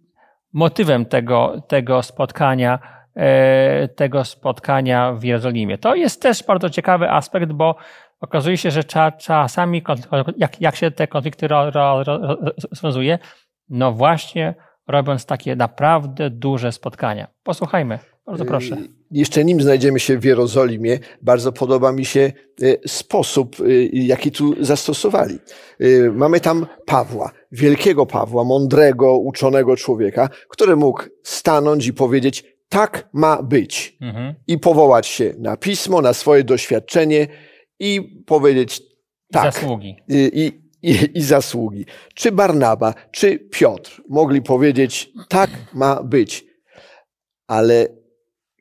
[0.53, 2.79] motywem tego, tego spotkania,
[3.17, 5.79] e, tego spotkania w Jerozolimie?
[5.79, 7.77] To jest też bardzo ciekawy aspekt, bo
[8.21, 8.85] okazuje się, że
[9.19, 9.83] czasami,
[10.37, 13.19] jak, jak się te konflikty rozwiązuje,
[13.69, 14.55] no właśnie
[14.89, 17.27] robiąc takie naprawdę duże spotkania.
[17.43, 17.99] Posłuchajmy,
[18.31, 18.75] bardzo proszę.
[18.75, 24.31] Y, jeszcze nim znajdziemy się w Jerozolimie, bardzo podoba mi się y, sposób, y, jaki
[24.31, 25.39] tu zastosowali.
[26.13, 33.43] Mamy tam Pawła, wielkiego Pawła, mądrego, uczonego człowieka, który mógł stanąć i powiedzieć, tak ma
[33.43, 33.97] być.
[34.01, 34.35] Mhm.
[34.47, 37.27] I powołać się na pismo, na swoje doświadczenie,
[37.81, 38.83] i powiedzieć
[39.33, 39.55] tak.
[39.55, 39.97] Zasługi.
[40.09, 41.85] I, i, i zasługi.
[42.15, 46.45] Czy Barnaba, czy Piotr mogli powiedzieć tak ma być,
[47.47, 48.00] ale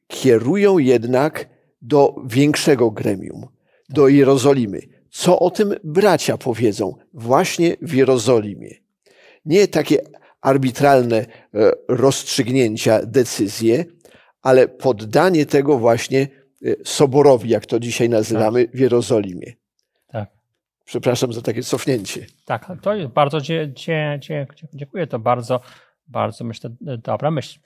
[0.10, 1.50] kierują jednak
[1.82, 3.48] do większego gremium,
[3.90, 4.80] do Jerozolimy.
[5.10, 8.70] Co o tym bracia powiedzą właśnie w Jerozolimie?
[9.46, 9.98] Nie takie
[10.42, 11.26] arbitralne e,
[11.88, 13.86] rozstrzygnięcia, decyzje,
[14.42, 16.28] ale poddanie tego właśnie
[16.66, 18.76] Y, soborowi, jak to dzisiaj nazywamy, tak.
[18.76, 19.54] w Jerozolimie.
[20.08, 20.30] Tak.
[20.86, 22.26] Przepraszam za takie cofnięcie.
[22.46, 25.60] Tak, to jest bardzo dzie, dzie, dzie, dziękuję, to bardzo,
[26.08, 27.60] bardzo myślę, dobra myśl.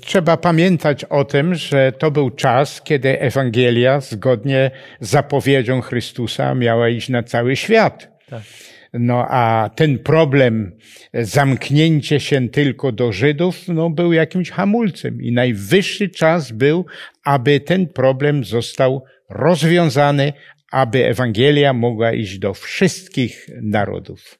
[0.00, 6.88] Trzeba pamiętać o tym, że to był czas, kiedy Ewangelia zgodnie z zapowiedzią Chrystusa miała
[6.88, 8.08] iść na cały świat.
[8.30, 8.42] Tak.
[8.92, 10.78] No a ten problem,
[11.14, 16.86] zamknięcie się tylko do Żydów, no, był jakimś hamulcem i najwyższy czas był,
[17.24, 20.32] aby ten problem został rozwiązany,
[20.72, 24.38] aby Ewangelia mogła iść do wszystkich narodów.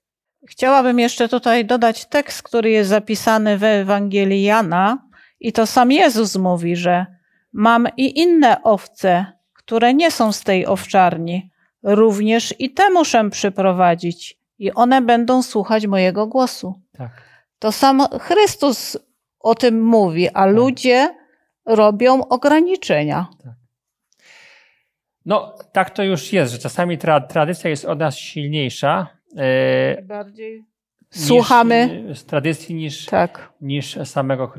[0.48, 5.03] Chciałabym jeszcze tutaj dodać tekst, który jest zapisany w Ewangelii Jana
[5.44, 7.06] i to sam Jezus mówi, że
[7.52, 11.50] mam i inne owce, które nie są z tej owczarni.
[11.82, 16.80] Również i te muszę przyprowadzić i one będą słuchać mojego głosu.
[16.92, 17.10] Tak.
[17.58, 18.98] To sam Chrystus
[19.40, 20.54] o tym mówi, a tak.
[20.54, 21.14] ludzie
[21.66, 23.26] robią ograniczenia.
[23.42, 23.54] Tak.
[25.26, 29.06] No, tak to już jest, że czasami tra tradycja jest od nas silniejsza.
[29.96, 30.73] Yy, Bardziej
[31.14, 33.52] słuchamy z tradycji niż, tak.
[33.60, 34.52] niż samego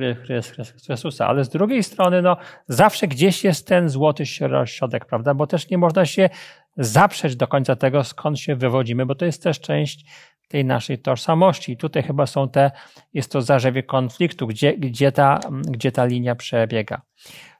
[0.85, 1.27] Chrystusa.
[1.27, 2.37] Ale z drugiej strony, no,
[2.67, 4.25] zawsze gdzieś jest ten złoty
[4.65, 5.33] środek, prawda?
[5.33, 6.29] Bo też nie można się
[6.77, 10.05] zaprzeć do końca tego, skąd się wywodzimy, bo to jest też część
[10.47, 11.71] tej naszej tożsamości.
[11.71, 12.71] I tutaj chyba są te,
[13.13, 17.01] jest to zarzewie konfliktu, gdzie, gdzie, ta, gdzie ta linia przebiega.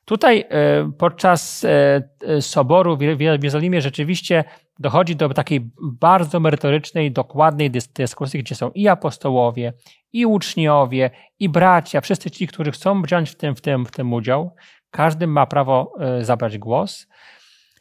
[0.06, 4.44] Tutaj e, podczas e, e, soboru w Jerozolimie rzeczywiście
[4.80, 9.74] dochodzi do takiej bardzo merytorycznej, dokładnej dyskusji, gdzie są i apostołowie,
[10.14, 14.14] i uczniowie, i bracia, wszyscy ci, którzy chcą wziąć w tym, w tym, w tym
[14.14, 14.56] udział.
[14.92, 17.08] Każdy ma prawo zabrać głos.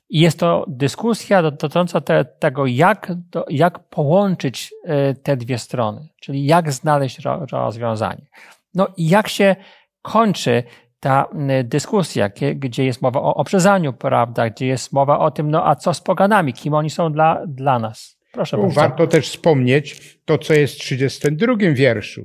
[0.08, 3.12] I jest to dyskusja dotycząca te, tego, jak,
[3.48, 7.18] jak połączyć e, te dwie strony, czyli jak znaleźć
[7.52, 8.26] rozwiązanie.
[8.74, 9.56] No i jak się
[10.02, 10.62] kończy
[11.04, 11.28] ta
[11.64, 15.94] dyskusja, gdzie jest mowa o obrzezaniu, prawda, gdzie jest mowa o tym, no a co
[15.94, 18.18] z poganami, kim oni są dla, dla nas.
[18.32, 18.74] Proszę bardzo.
[18.74, 22.24] warto też wspomnieć to, co jest w 32 wierszu,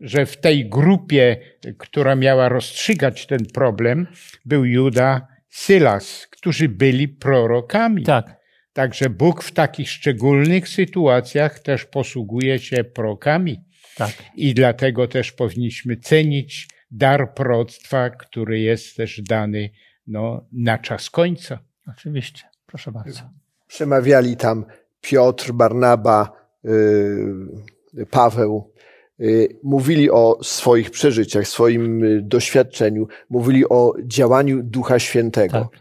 [0.00, 1.36] że w tej grupie,
[1.78, 4.06] która miała rozstrzygać ten problem,
[4.44, 8.02] był Juda, Sylas, którzy byli prorokami.
[8.02, 8.36] Tak,
[8.72, 13.56] Także Bóg w takich szczególnych sytuacjach też posługuje się prorokami.
[13.96, 14.12] tak.
[14.36, 19.70] I dlatego też powinniśmy cenić dar proroctwa, który jest też dany
[20.06, 21.58] no, na czas końca.
[21.88, 22.42] Oczywiście.
[22.66, 23.20] Proszę bardzo.
[23.66, 24.64] Przemawiali tam
[25.00, 26.32] Piotr, Barnaba,
[26.64, 28.72] y, Paweł.
[29.20, 35.70] Y, Mówili o swoich przeżyciach, swoim y, doświadczeniu, mówili o działaniu Ducha Świętego.
[35.72, 35.80] Tak.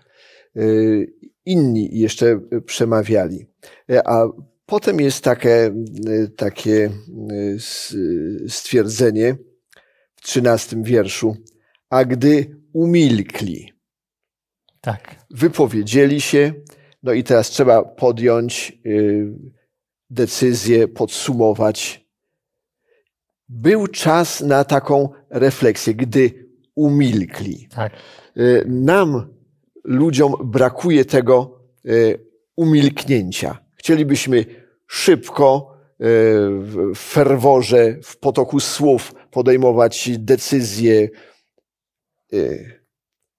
[0.64, 1.14] Y,
[1.46, 3.46] Inni jeszcze przemawiali.
[4.06, 4.26] A
[4.66, 5.74] potem jest takie,
[6.36, 6.90] takie
[8.48, 9.36] stwierdzenie
[10.24, 11.36] trzynastym wierszu.
[11.90, 13.74] A gdy umilkli,
[14.82, 15.16] Tak.
[15.30, 16.54] wypowiedzieli się,
[17.04, 19.28] no i teraz trzeba podjąć y,
[20.10, 22.06] decyzję, podsumować.
[23.50, 27.68] Był czas na taką refleksję, gdy umilkli.
[27.76, 27.94] Tak.
[28.38, 29.34] Y, Nam,
[29.84, 33.58] ludziom, brakuje tego y, umilknięcia.
[33.76, 34.46] Chcielibyśmy
[34.88, 41.10] szybko, w ferworze, w potoku słów podejmować decyzje.
[42.34, 42.84] Y,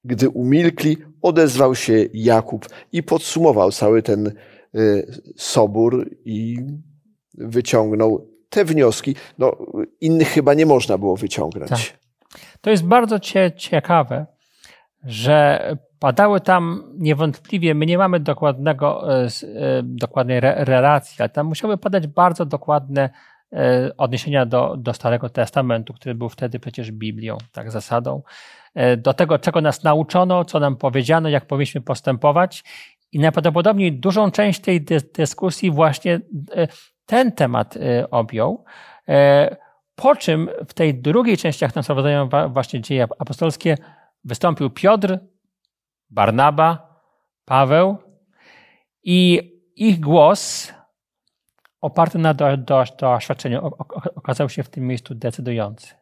[0.07, 4.33] Gdy umilkli, odezwał się Jakub i podsumował cały ten
[4.75, 6.57] y, sobór i
[7.35, 9.17] wyciągnął te wnioski.
[9.39, 9.57] No,
[10.01, 11.71] innych chyba nie można było wyciągnąć.
[11.71, 11.99] Tak.
[12.61, 14.27] To jest bardzo cie, ciekawe,
[15.05, 19.29] że padały tam niewątpliwie, my nie mamy dokładnego, e,
[19.83, 23.11] dokładnej re, relacji, ale tam musiały padać bardzo dokładne
[23.99, 28.23] odniesienia do, do Starego Testamentu, który był wtedy przecież Biblią, tak, zasadą,
[28.75, 32.65] e, do tego, czego nas nauczono, co nam powiedziano, jak powinniśmy postępować.
[33.13, 36.21] I najprawdopodobniej dużą część tej dys- dyskusji właśnie
[36.57, 36.69] e,
[37.07, 38.65] ten temat e, objął.
[39.09, 39.57] E,
[39.97, 43.77] Po czym w tej drugiej części, jak nas prowadzają wa- właśnie dzieje apostolskie,
[44.25, 45.19] wystąpił Piotr,
[46.11, 46.99] Barnaba,
[47.45, 47.97] Paweł
[49.05, 50.73] i ich głos
[51.85, 53.70] oparty na do, do, doświadczeniu
[54.14, 55.94] okazał się w tym miejscu decydujący.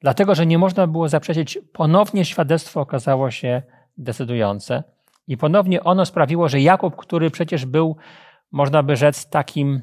[0.00, 3.62] Dlatego, że nie można było zaprzeczyć, ponownie świadectwo okazało się
[3.98, 4.82] decydujące
[5.26, 7.96] i ponownie ono sprawiło, że Jakub, który przecież był,
[8.52, 9.82] można by rzec, takim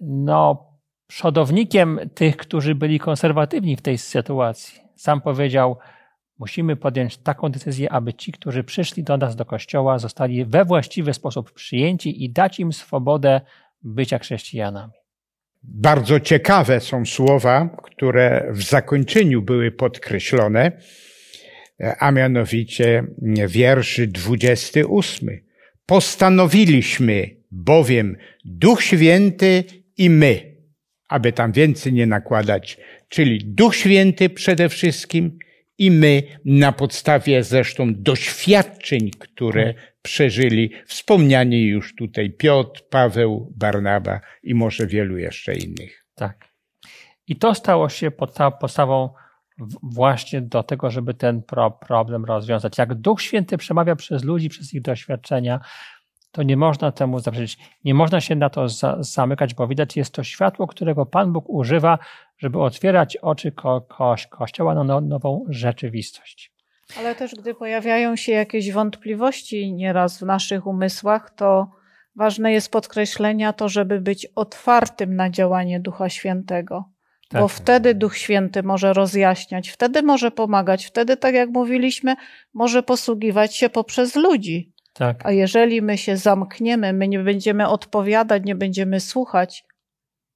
[0.00, 0.66] no,
[1.06, 4.80] przodownikiem tych, którzy byli konserwatywni w tej sytuacji.
[4.96, 5.76] Sam powiedział,
[6.38, 11.14] musimy podjąć taką decyzję, aby ci, którzy przyszli do nas do kościoła, zostali we właściwy
[11.14, 13.40] sposób przyjęci i dać im swobodę
[13.84, 14.92] bycia chrześcijanami.
[15.62, 20.72] Bardzo ciekawe są słowa, które w zakończeniu były podkreślone,
[21.98, 23.04] a mianowicie
[23.48, 25.28] wiersz 28.
[25.86, 29.64] Postanowiliśmy bowiem Duch Święty
[29.96, 30.56] i my,
[31.08, 35.38] aby tam więcej nie nakładać, czyli Duch Święty przede wszystkim
[35.78, 44.54] i my na podstawie zresztą doświadczeń, które przeżyli, wspomniani już tutaj Piotr, Paweł, Barnaba i
[44.54, 46.06] może wielu jeszcze innych.
[46.14, 46.52] Tak.
[47.26, 49.10] I to stało się podsta- podstawą
[49.82, 52.78] właśnie do tego, żeby ten pro problem rozwiązać.
[52.78, 55.60] Jak Duch Święty przemawia przez ludzi, przez ich doświadczenia,
[56.32, 57.58] to nie można temu zaprzeczyć.
[57.84, 61.44] Nie można się na to za zamykać, bo widać, jest to światło, którego Pan Bóg
[61.48, 61.98] używa,
[62.38, 63.86] żeby otwierać oczy ko
[64.30, 66.51] Kościoła na no nową rzeczywistość.
[66.98, 71.70] Ale też gdy pojawiają się jakieś wątpliwości nieraz w naszych umysłach, to
[72.16, 76.84] ważne jest podkreślenia to, żeby być otwartym na działanie Ducha Świętego.
[77.28, 77.40] Tak.
[77.40, 82.16] Bo wtedy Duch Święty może rozjaśniać, wtedy może pomagać, wtedy, tak jak mówiliśmy,
[82.54, 84.72] może posługiwać się poprzez ludzi.
[84.92, 89.64] Tak, A jeżeli my się zamkniemy, my nie będziemy odpowiadać, nie będziemy słuchać,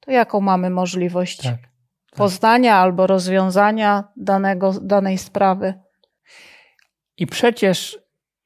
[0.00, 1.58] to jaką mamy możliwość tak.
[2.16, 5.74] poznania albo rozwiązania danego, danej sprawy?
[7.16, 7.98] I przecież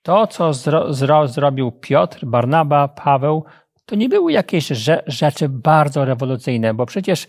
[0.03, 3.45] to, co zro, zro, zrobił Piotr, Barnaba, Paweł,
[3.85, 7.27] to nie były jakieś rze, rzeczy bardzo rewolucyjne, bo przecież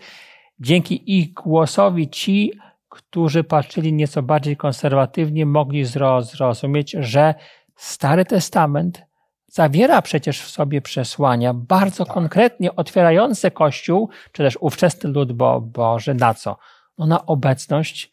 [0.60, 2.52] dzięki ich głosowi ci,
[2.88, 7.34] którzy patrzyli nieco bardziej konserwatywnie, mogli zro, zrozumieć, że
[7.76, 9.02] Stary Testament
[9.46, 16.14] zawiera przecież w sobie przesłania bardzo konkretnie otwierające Kościół, czy też ówczesny lud Bo Boży
[16.14, 16.56] na co?
[16.98, 18.12] No na obecność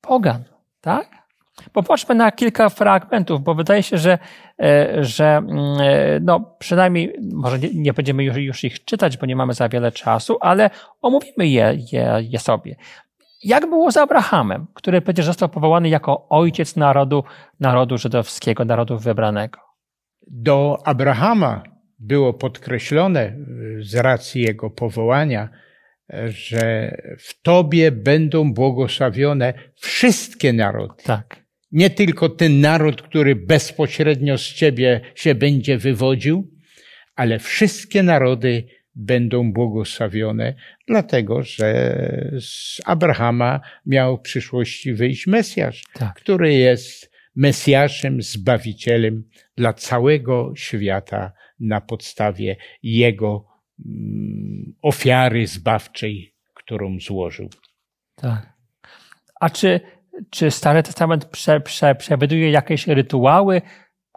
[0.00, 0.44] pogan,
[0.80, 1.23] tak?
[1.72, 4.18] Popatrzmy na kilka fragmentów, bo wydaje się, że,
[4.62, 9.26] e, że mm, e, no, przynajmniej, może nie, nie będziemy już, już ich czytać, bo
[9.26, 10.70] nie mamy za wiele czasu, ale
[11.02, 12.76] omówimy je, je, je sobie.
[13.44, 17.24] Jak było z Abrahamem, który przecież został powołany jako ojciec narodu,
[17.60, 19.60] narodu żydowskiego, narodu wybranego?
[20.26, 21.62] Do Abrahama
[21.98, 23.36] było podkreślone
[23.80, 25.48] z racji jego powołania,
[26.26, 31.02] że w Tobie będą błogosławione wszystkie narody.
[31.04, 31.43] Tak.
[31.74, 36.50] Nie tylko ten naród, który bezpośrednio z Ciebie się będzie wywodził,
[37.16, 40.54] ale wszystkie narody będą błogosławione,
[40.88, 42.00] dlatego że
[42.40, 46.14] z Abrahama miał w przyszłości wyjść Mesjasz, Tak.
[46.14, 49.24] który jest Mesjaszem, Zbawicielem
[49.56, 53.46] dla całego świata na podstawie Jego
[53.86, 57.48] mm, ofiary zbawczej, którą złożył.
[58.16, 58.52] Tak.
[59.40, 59.80] A czy,
[60.30, 63.62] czy Stary Testament prze, prze, przewiduje jakieś rytuały,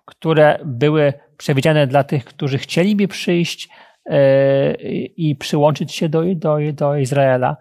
[0.05, 3.69] które były przewidziane dla tych, którzy chcieliby przyjść
[4.05, 4.73] e,
[5.05, 7.57] i przyłączyć się do, do, do Izraela?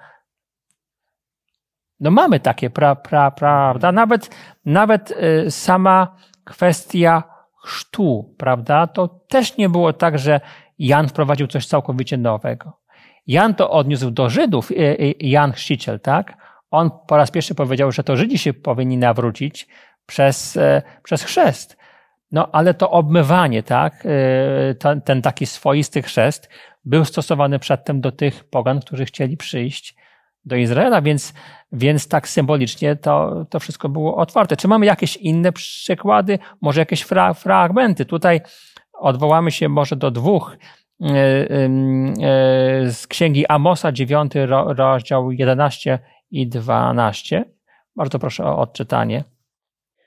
[2.01, 3.93] No mamy takie, pra, pra, prawda?
[3.93, 4.31] Nawet,
[4.65, 7.23] nawet e, sama kwestia
[7.65, 8.87] chrztu, prawda?
[8.87, 10.41] To też nie było tak, że
[10.79, 12.81] Jan wprowadził coś całkowicie nowego.
[13.27, 14.75] Jan to odniósł do Żydów, e,
[15.21, 16.46] Jan Chrzciciel, tak?
[16.71, 19.69] On po raz pierwszy powiedział, że to Żydzi się powinni nawrócić
[20.07, 21.77] przez, e, przez chrzest.
[22.33, 24.07] No ale to obmywanie, tak?
[24.07, 26.49] E, Ten, ten taki swoisty chrzest
[26.85, 29.97] był stosowany przedtem do tych pogan, którzy chcieli przyjść
[30.45, 31.35] do Izraela, więc,
[31.73, 34.57] więc tak symbolicznie to, to wszystko było otwarte.
[34.57, 38.05] Czy mamy jakieś inne przykłady, może jakieś fra, fragmenty?
[38.05, 38.41] Tutaj
[38.93, 40.57] odwołamy się może do dwóch
[41.01, 41.07] e,
[42.91, 44.33] z księgi Amosa, 9
[44.67, 45.99] rozdział 11
[46.31, 47.45] i 12.
[47.97, 49.25] Bardzo proszę o odczytanie.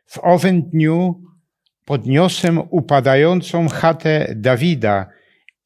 [0.05, 1.21] W owym dniu
[1.85, 5.09] podniosę upadającą chatę Dawida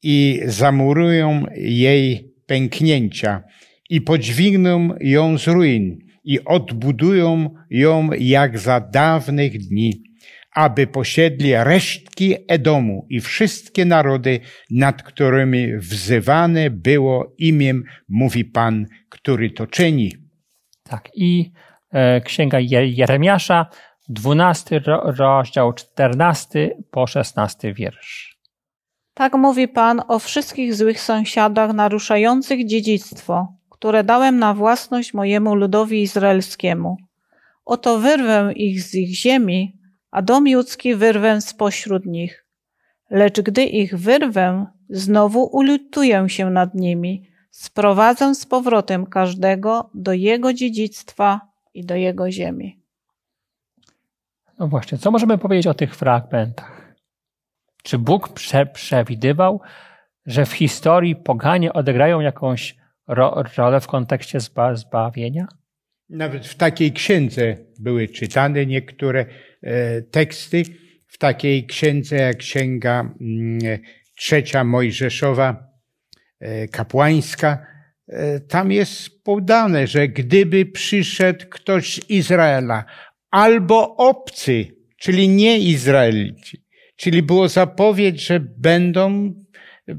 [0.02, 3.42] i zamurują jej pęknięcia
[3.90, 10.02] i podźwigną ją z ruin i odbudują ją jak za dawnych dni,
[10.54, 14.40] aby posiedli resztki Edomu i wszystkie narody,
[14.70, 17.74] nad którymi wzywane było imię,
[18.08, 20.23] mówi Pan, który to czyni.
[20.88, 21.52] Tak, i
[21.92, 23.66] e, księga Je- Jeremiasza,
[24.08, 28.38] 12 ro- rozdział, 14 po 16 wiersz.
[29.14, 36.02] Tak mówi Pan o wszystkich złych sąsiadach naruszających dziedzictwo, które dałem na własność mojemu ludowi
[36.02, 36.96] izraelskiemu.
[37.64, 39.78] Oto wyrwę ich z ich ziemi,
[40.10, 42.46] a dom judzki wyrwę spośród nich.
[43.10, 50.52] Lecz gdy ich wyrwę, znowu ulituję się nad nimi, sprowadzę z powrotem każdego do jego
[50.52, 51.40] dziedzictwa
[51.74, 52.80] i do jego ziemi.
[54.58, 56.94] No właśnie, co możemy powiedzieć o tych fragmentach?
[57.82, 59.60] Czy Bóg prze, przewidywał,
[60.26, 62.76] że w historii poganie odegrają jakąś
[63.08, 65.48] ro, rolę w kontekście zba, zbawienia?
[66.08, 69.26] Nawet w takiej księdze były czytane niektóre
[69.62, 70.62] e, teksty.
[71.06, 73.58] W takiej księdze jak księga mm,
[74.16, 75.73] trzecia Mojżeszowa, e,
[76.68, 77.66] kapłańska,
[78.08, 82.84] e, tam jest podane, że gdyby przyszedł ktoś z Izraela
[83.30, 84.66] albo obcy,
[84.98, 86.64] czyli nie Izraelici,
[86.96, 89.34] czyli było zapowiedź, że będą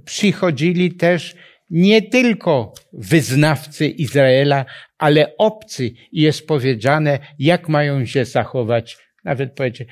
[0.05, 1.35] przychodzili też
[1.69, 4.65] nie tylko wyznawcy Izraela,
[4.97, 5.91] ale obcy.
[6.11, 8.97] I jest powiedziane, jak mają się zachować.
[9.23, 9.87] Nawet powiedzieć,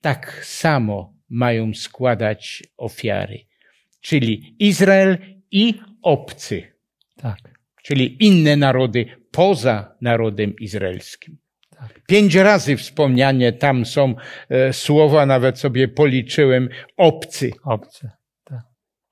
[0.00, 3.38] tak samo mają składać ofiary.
[4.00, 5.18] Czyli Izrael
[5.54, 6.62] i obcy,
[7.16, 7.38] Tak.
[7.82, 11.38] czyli inne narody poza narodem izraelskim.
[11.78, 12.00] Tak.
[12.06, 14.14] Pięć razy wspomniane tam są
[14.48, 17.50] e, słowa, nawet sobie policzyłem, obcy.
[17.64, 18.10] Obcy.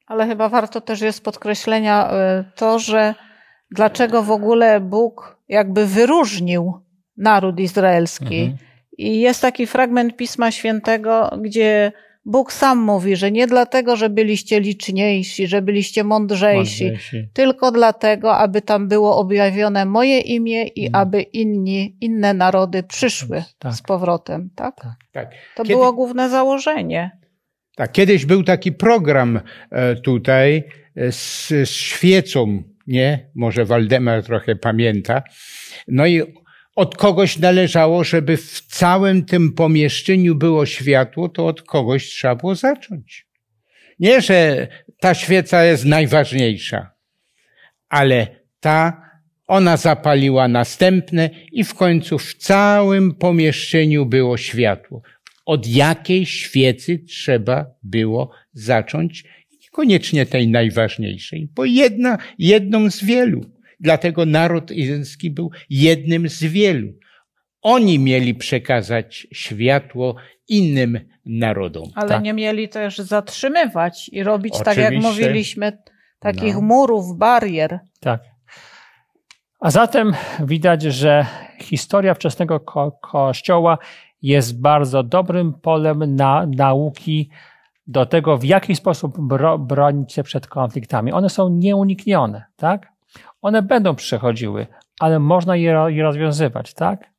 [0.06, 3.14] Ale chyba warto też jest podkreślenia y, to, że
[3.70, 6.72] dlaczego w ogóle Bóg jakby wyróżnił
[7.16, 8.40] naród izraelski.
[8.40, 8.58] Mhm.
[8.98, 11.92] I jest taki fragment Pisma Świętego, gdzie
[12.24, 17.28] Bóg sam mówi, że nie dlatego, że byliście liczniejsi, że byliście mądrzejsi, Mądrzejsi.
[17.32, 21.02] tylko dlatego, aby tam było objawione moje imię i Mhm.
[21.02, 23.74] aby inni, inne narody przyszły Tak.
[23.74, 24.50] z powrotem.
[24.54, 24.76] Tak?
[25.12, 25.30] Tak.
[25.56, 27.10] To Kiedy- było główne założenie.
[27.76, 30.64] Tak, kiedyś był taki program e, tutaj
[30.96, 33.30] e, z, z świecą, nie?
[33.34, 35.22] Może Waldemar trochę pamięta.
[35.88, 36.22] No i
[36.76, 42.54] od kogoś należało, żeby w całym tym pomieszczeniu było światło, to od kogoś trzeba było
[42.54, 43.26] zacząć.
[43.98, 44.68] Nie, że
[45.00, 46.90] ta świeca jest najważniejsza,
[47.88, 48.26] ale
[48.60, 49.10] ta,
[49.46, 55.02] ona zapaliła następne i w końcu w całym pomieszczeniu było światło
[55.46, 59.24] od jakiej świecy trzeba było zacząć,
[59.62, 63.44] niekoniecznie tej najważniejszej, bo jedna, jedną z wielu.
[63.82, 66.88] Dlatego naród izraelski był jednym z wielu.
[67.62, 70.14] Oni mieli przekazać światło
[70.48, 71.84] innym narodom.
[71.94, 72.22] Ale Tak.
[72.22, 75.08] nie mieli też zatrzymywać i robić, tak jak Oczywiście.
[75.10, 75.78] mówiliśmy,
[76.18, 76.60] takich No.
[76.60, 77.80] murów, barier.
[78.00, 78.20] Tak.
[79.60, 80.12] A zatem
[80.44, 81.26] widać, że
[81.60, 83.78] historia wczesnego ko- kościoła
[84.22, 87.30] jest bardzo dobrym polem na, nauki
[87.86, 91.12] do tego, w jaki sposób bro, bronić się przed konfliktami.
[91.12, 92.91] One są nieuniknione, tak?
[93.42, 94.66] One będą przychodziły,
[95.00, 97.10] ale można je, ro- je rozwiązywać, tak?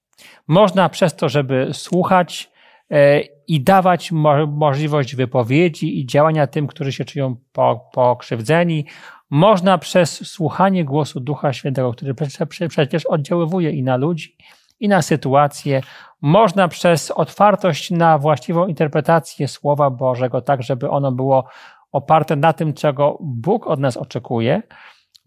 [0.48, 2.52] Można przez to, żeby słuchać
[2.92, 8.86] e, i dawać mo- możliwość wypowiedzi i działania tym, którzy się czują po- pokrzywdzeni,
[9.30, 14.38] można przez słuchanie głosu Ducha Świętego, który prze- prze- przecież oddziaływuje i na ludzi,
[14.80, 15.82] i na sytuacje,
[16.22, 21.46] można przez otwartość na właściwą interpretację Słowa Bożego, tak żeby ono było
[21.92, 24.62] oparte na tym, czego Bóg od nas oczekuje.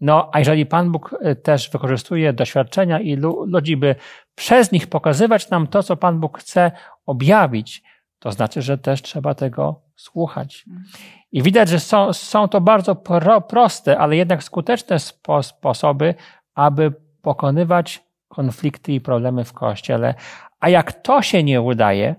[0.01, 3.95] No, a jeżeli Pan Bóg y, też wykorzystuje doświadczenia i lu- ludzi, by
[4.35, 6.71] przez nich pokazywać nam to, co Pan Bóg chce
[7.05, 7.83] objawić,
[8.19, 10.65] to znaczy, że też trzeba tego słuchać.
[11.31, 16.15] I widać, że są, są to bardzo pro, proste, ale jednak skuteczne spo, sposoby,
[16.55, 20.13] aby pokonywać konflikty i problemy w kościele.
[20.59, 22.15] A jak to się nie udaje,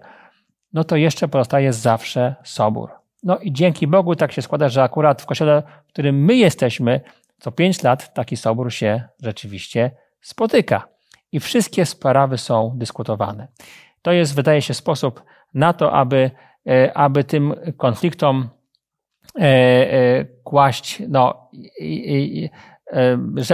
[0.73, 2.91] no to jeszcze pozostaje zawsze sobór.
[3.23, 7.01] No i dzięki Bogu tak się składa, że akurat w kościele, w którym my jesteśmy,
[7.39, 10.89] co pięć lat taki sobór się rzeczywiście spotyka.
[11.33, 13.49] I wszystkie sprawy są dyskutowane.
[14.03, 15.23] To jest, wydaje się, sposób
[15.55, 16.31] na to, aby,
[16.67, 18.49] e, aby tym konfliktom
[19.39, 21.51] e, e, kłaść, no,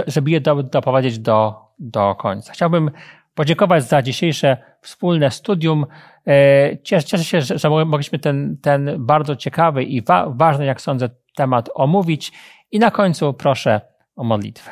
[0.07, 2.53] żeby je do, doprowadzić do, do końca.
[2.53, 2.91] Chciałbym
[3.35, 5.85] podziękować za dzisiejsze wspólne studium.
[6.27, 11.69] E, Cieszę, się, że mogliśmy ten, ten bardzo ciekawy i wa, ważny, jak sądzę, temat
[11.73, 12.31] omówić.
[12.71, 13.81] I na końcu proszę
[14.15, 14.71] o modlitwę.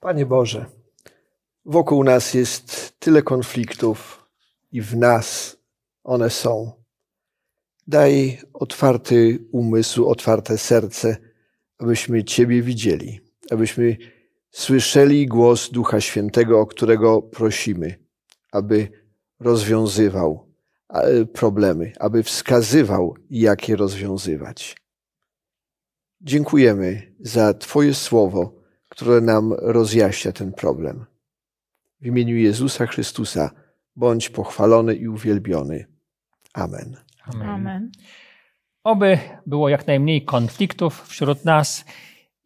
[0.00, 0.66] Panie Boże,
[1.64, 4.28] wokół nas jest tyle konfliktów
[4.72, 5.58] i w nas
[6.04, 6.72] one są.
[7.86, 11.16] Daj otwarty umysł, otwarte serce,
[11.78, 13.96] abyśmy Ciebie widzieli, abyśmy
[14.50, 17.98] słyszeli głos Ducha Świętego, o którego prosimy,
[18.52, 18.88] aby
[19.40, 20.52] rozwiązywał
[20.88, 24.76] e, problemy, aby wskazywał, jak je rozwiązywać.
[26.20, 31.04] Dziękujemy za Twoje słowo, które nam rozjaśnia ten problem.
[32.00, 33.50] W imieniu Jezusa Chrystusa
[33.96, 35.86] bądź pochwalony i uwielbiony.
[36.54, 36.96] Amen.
[37.42, 37.90] Amen.
[38.84, 41.84] Oby było jak najmniej konfliktów wśród nas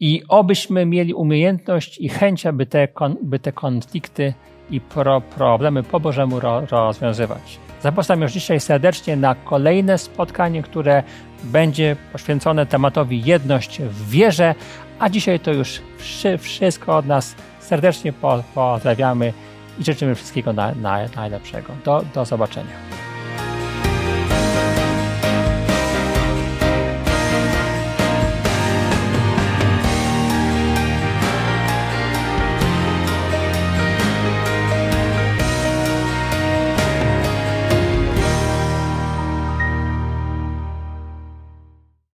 [0.03, 4.35] i obyśmy mieli umiejętność i chęć, aby te, kon, by te konflikty
[4.71, 7.59] i pro, problemy po Bożemu ro, rozwiązywać.
[7.83, 11.03] Zapraszam już dzisiaj serdecznie na kolejne spotkanie, które
[11.45, 14.55] będzie poświęcone tematowi jedność w wierze,
[14.99, 17.35] a dzisiaj to już wszy, wszystko od nas.
[17.61, 19.33] Serdecznie po, pozdrawiamy
[19.79, 21.73] i życzymy wszystkiego na, na, najlepszego.
[21.85, 23.12] Do, do zobaczenia.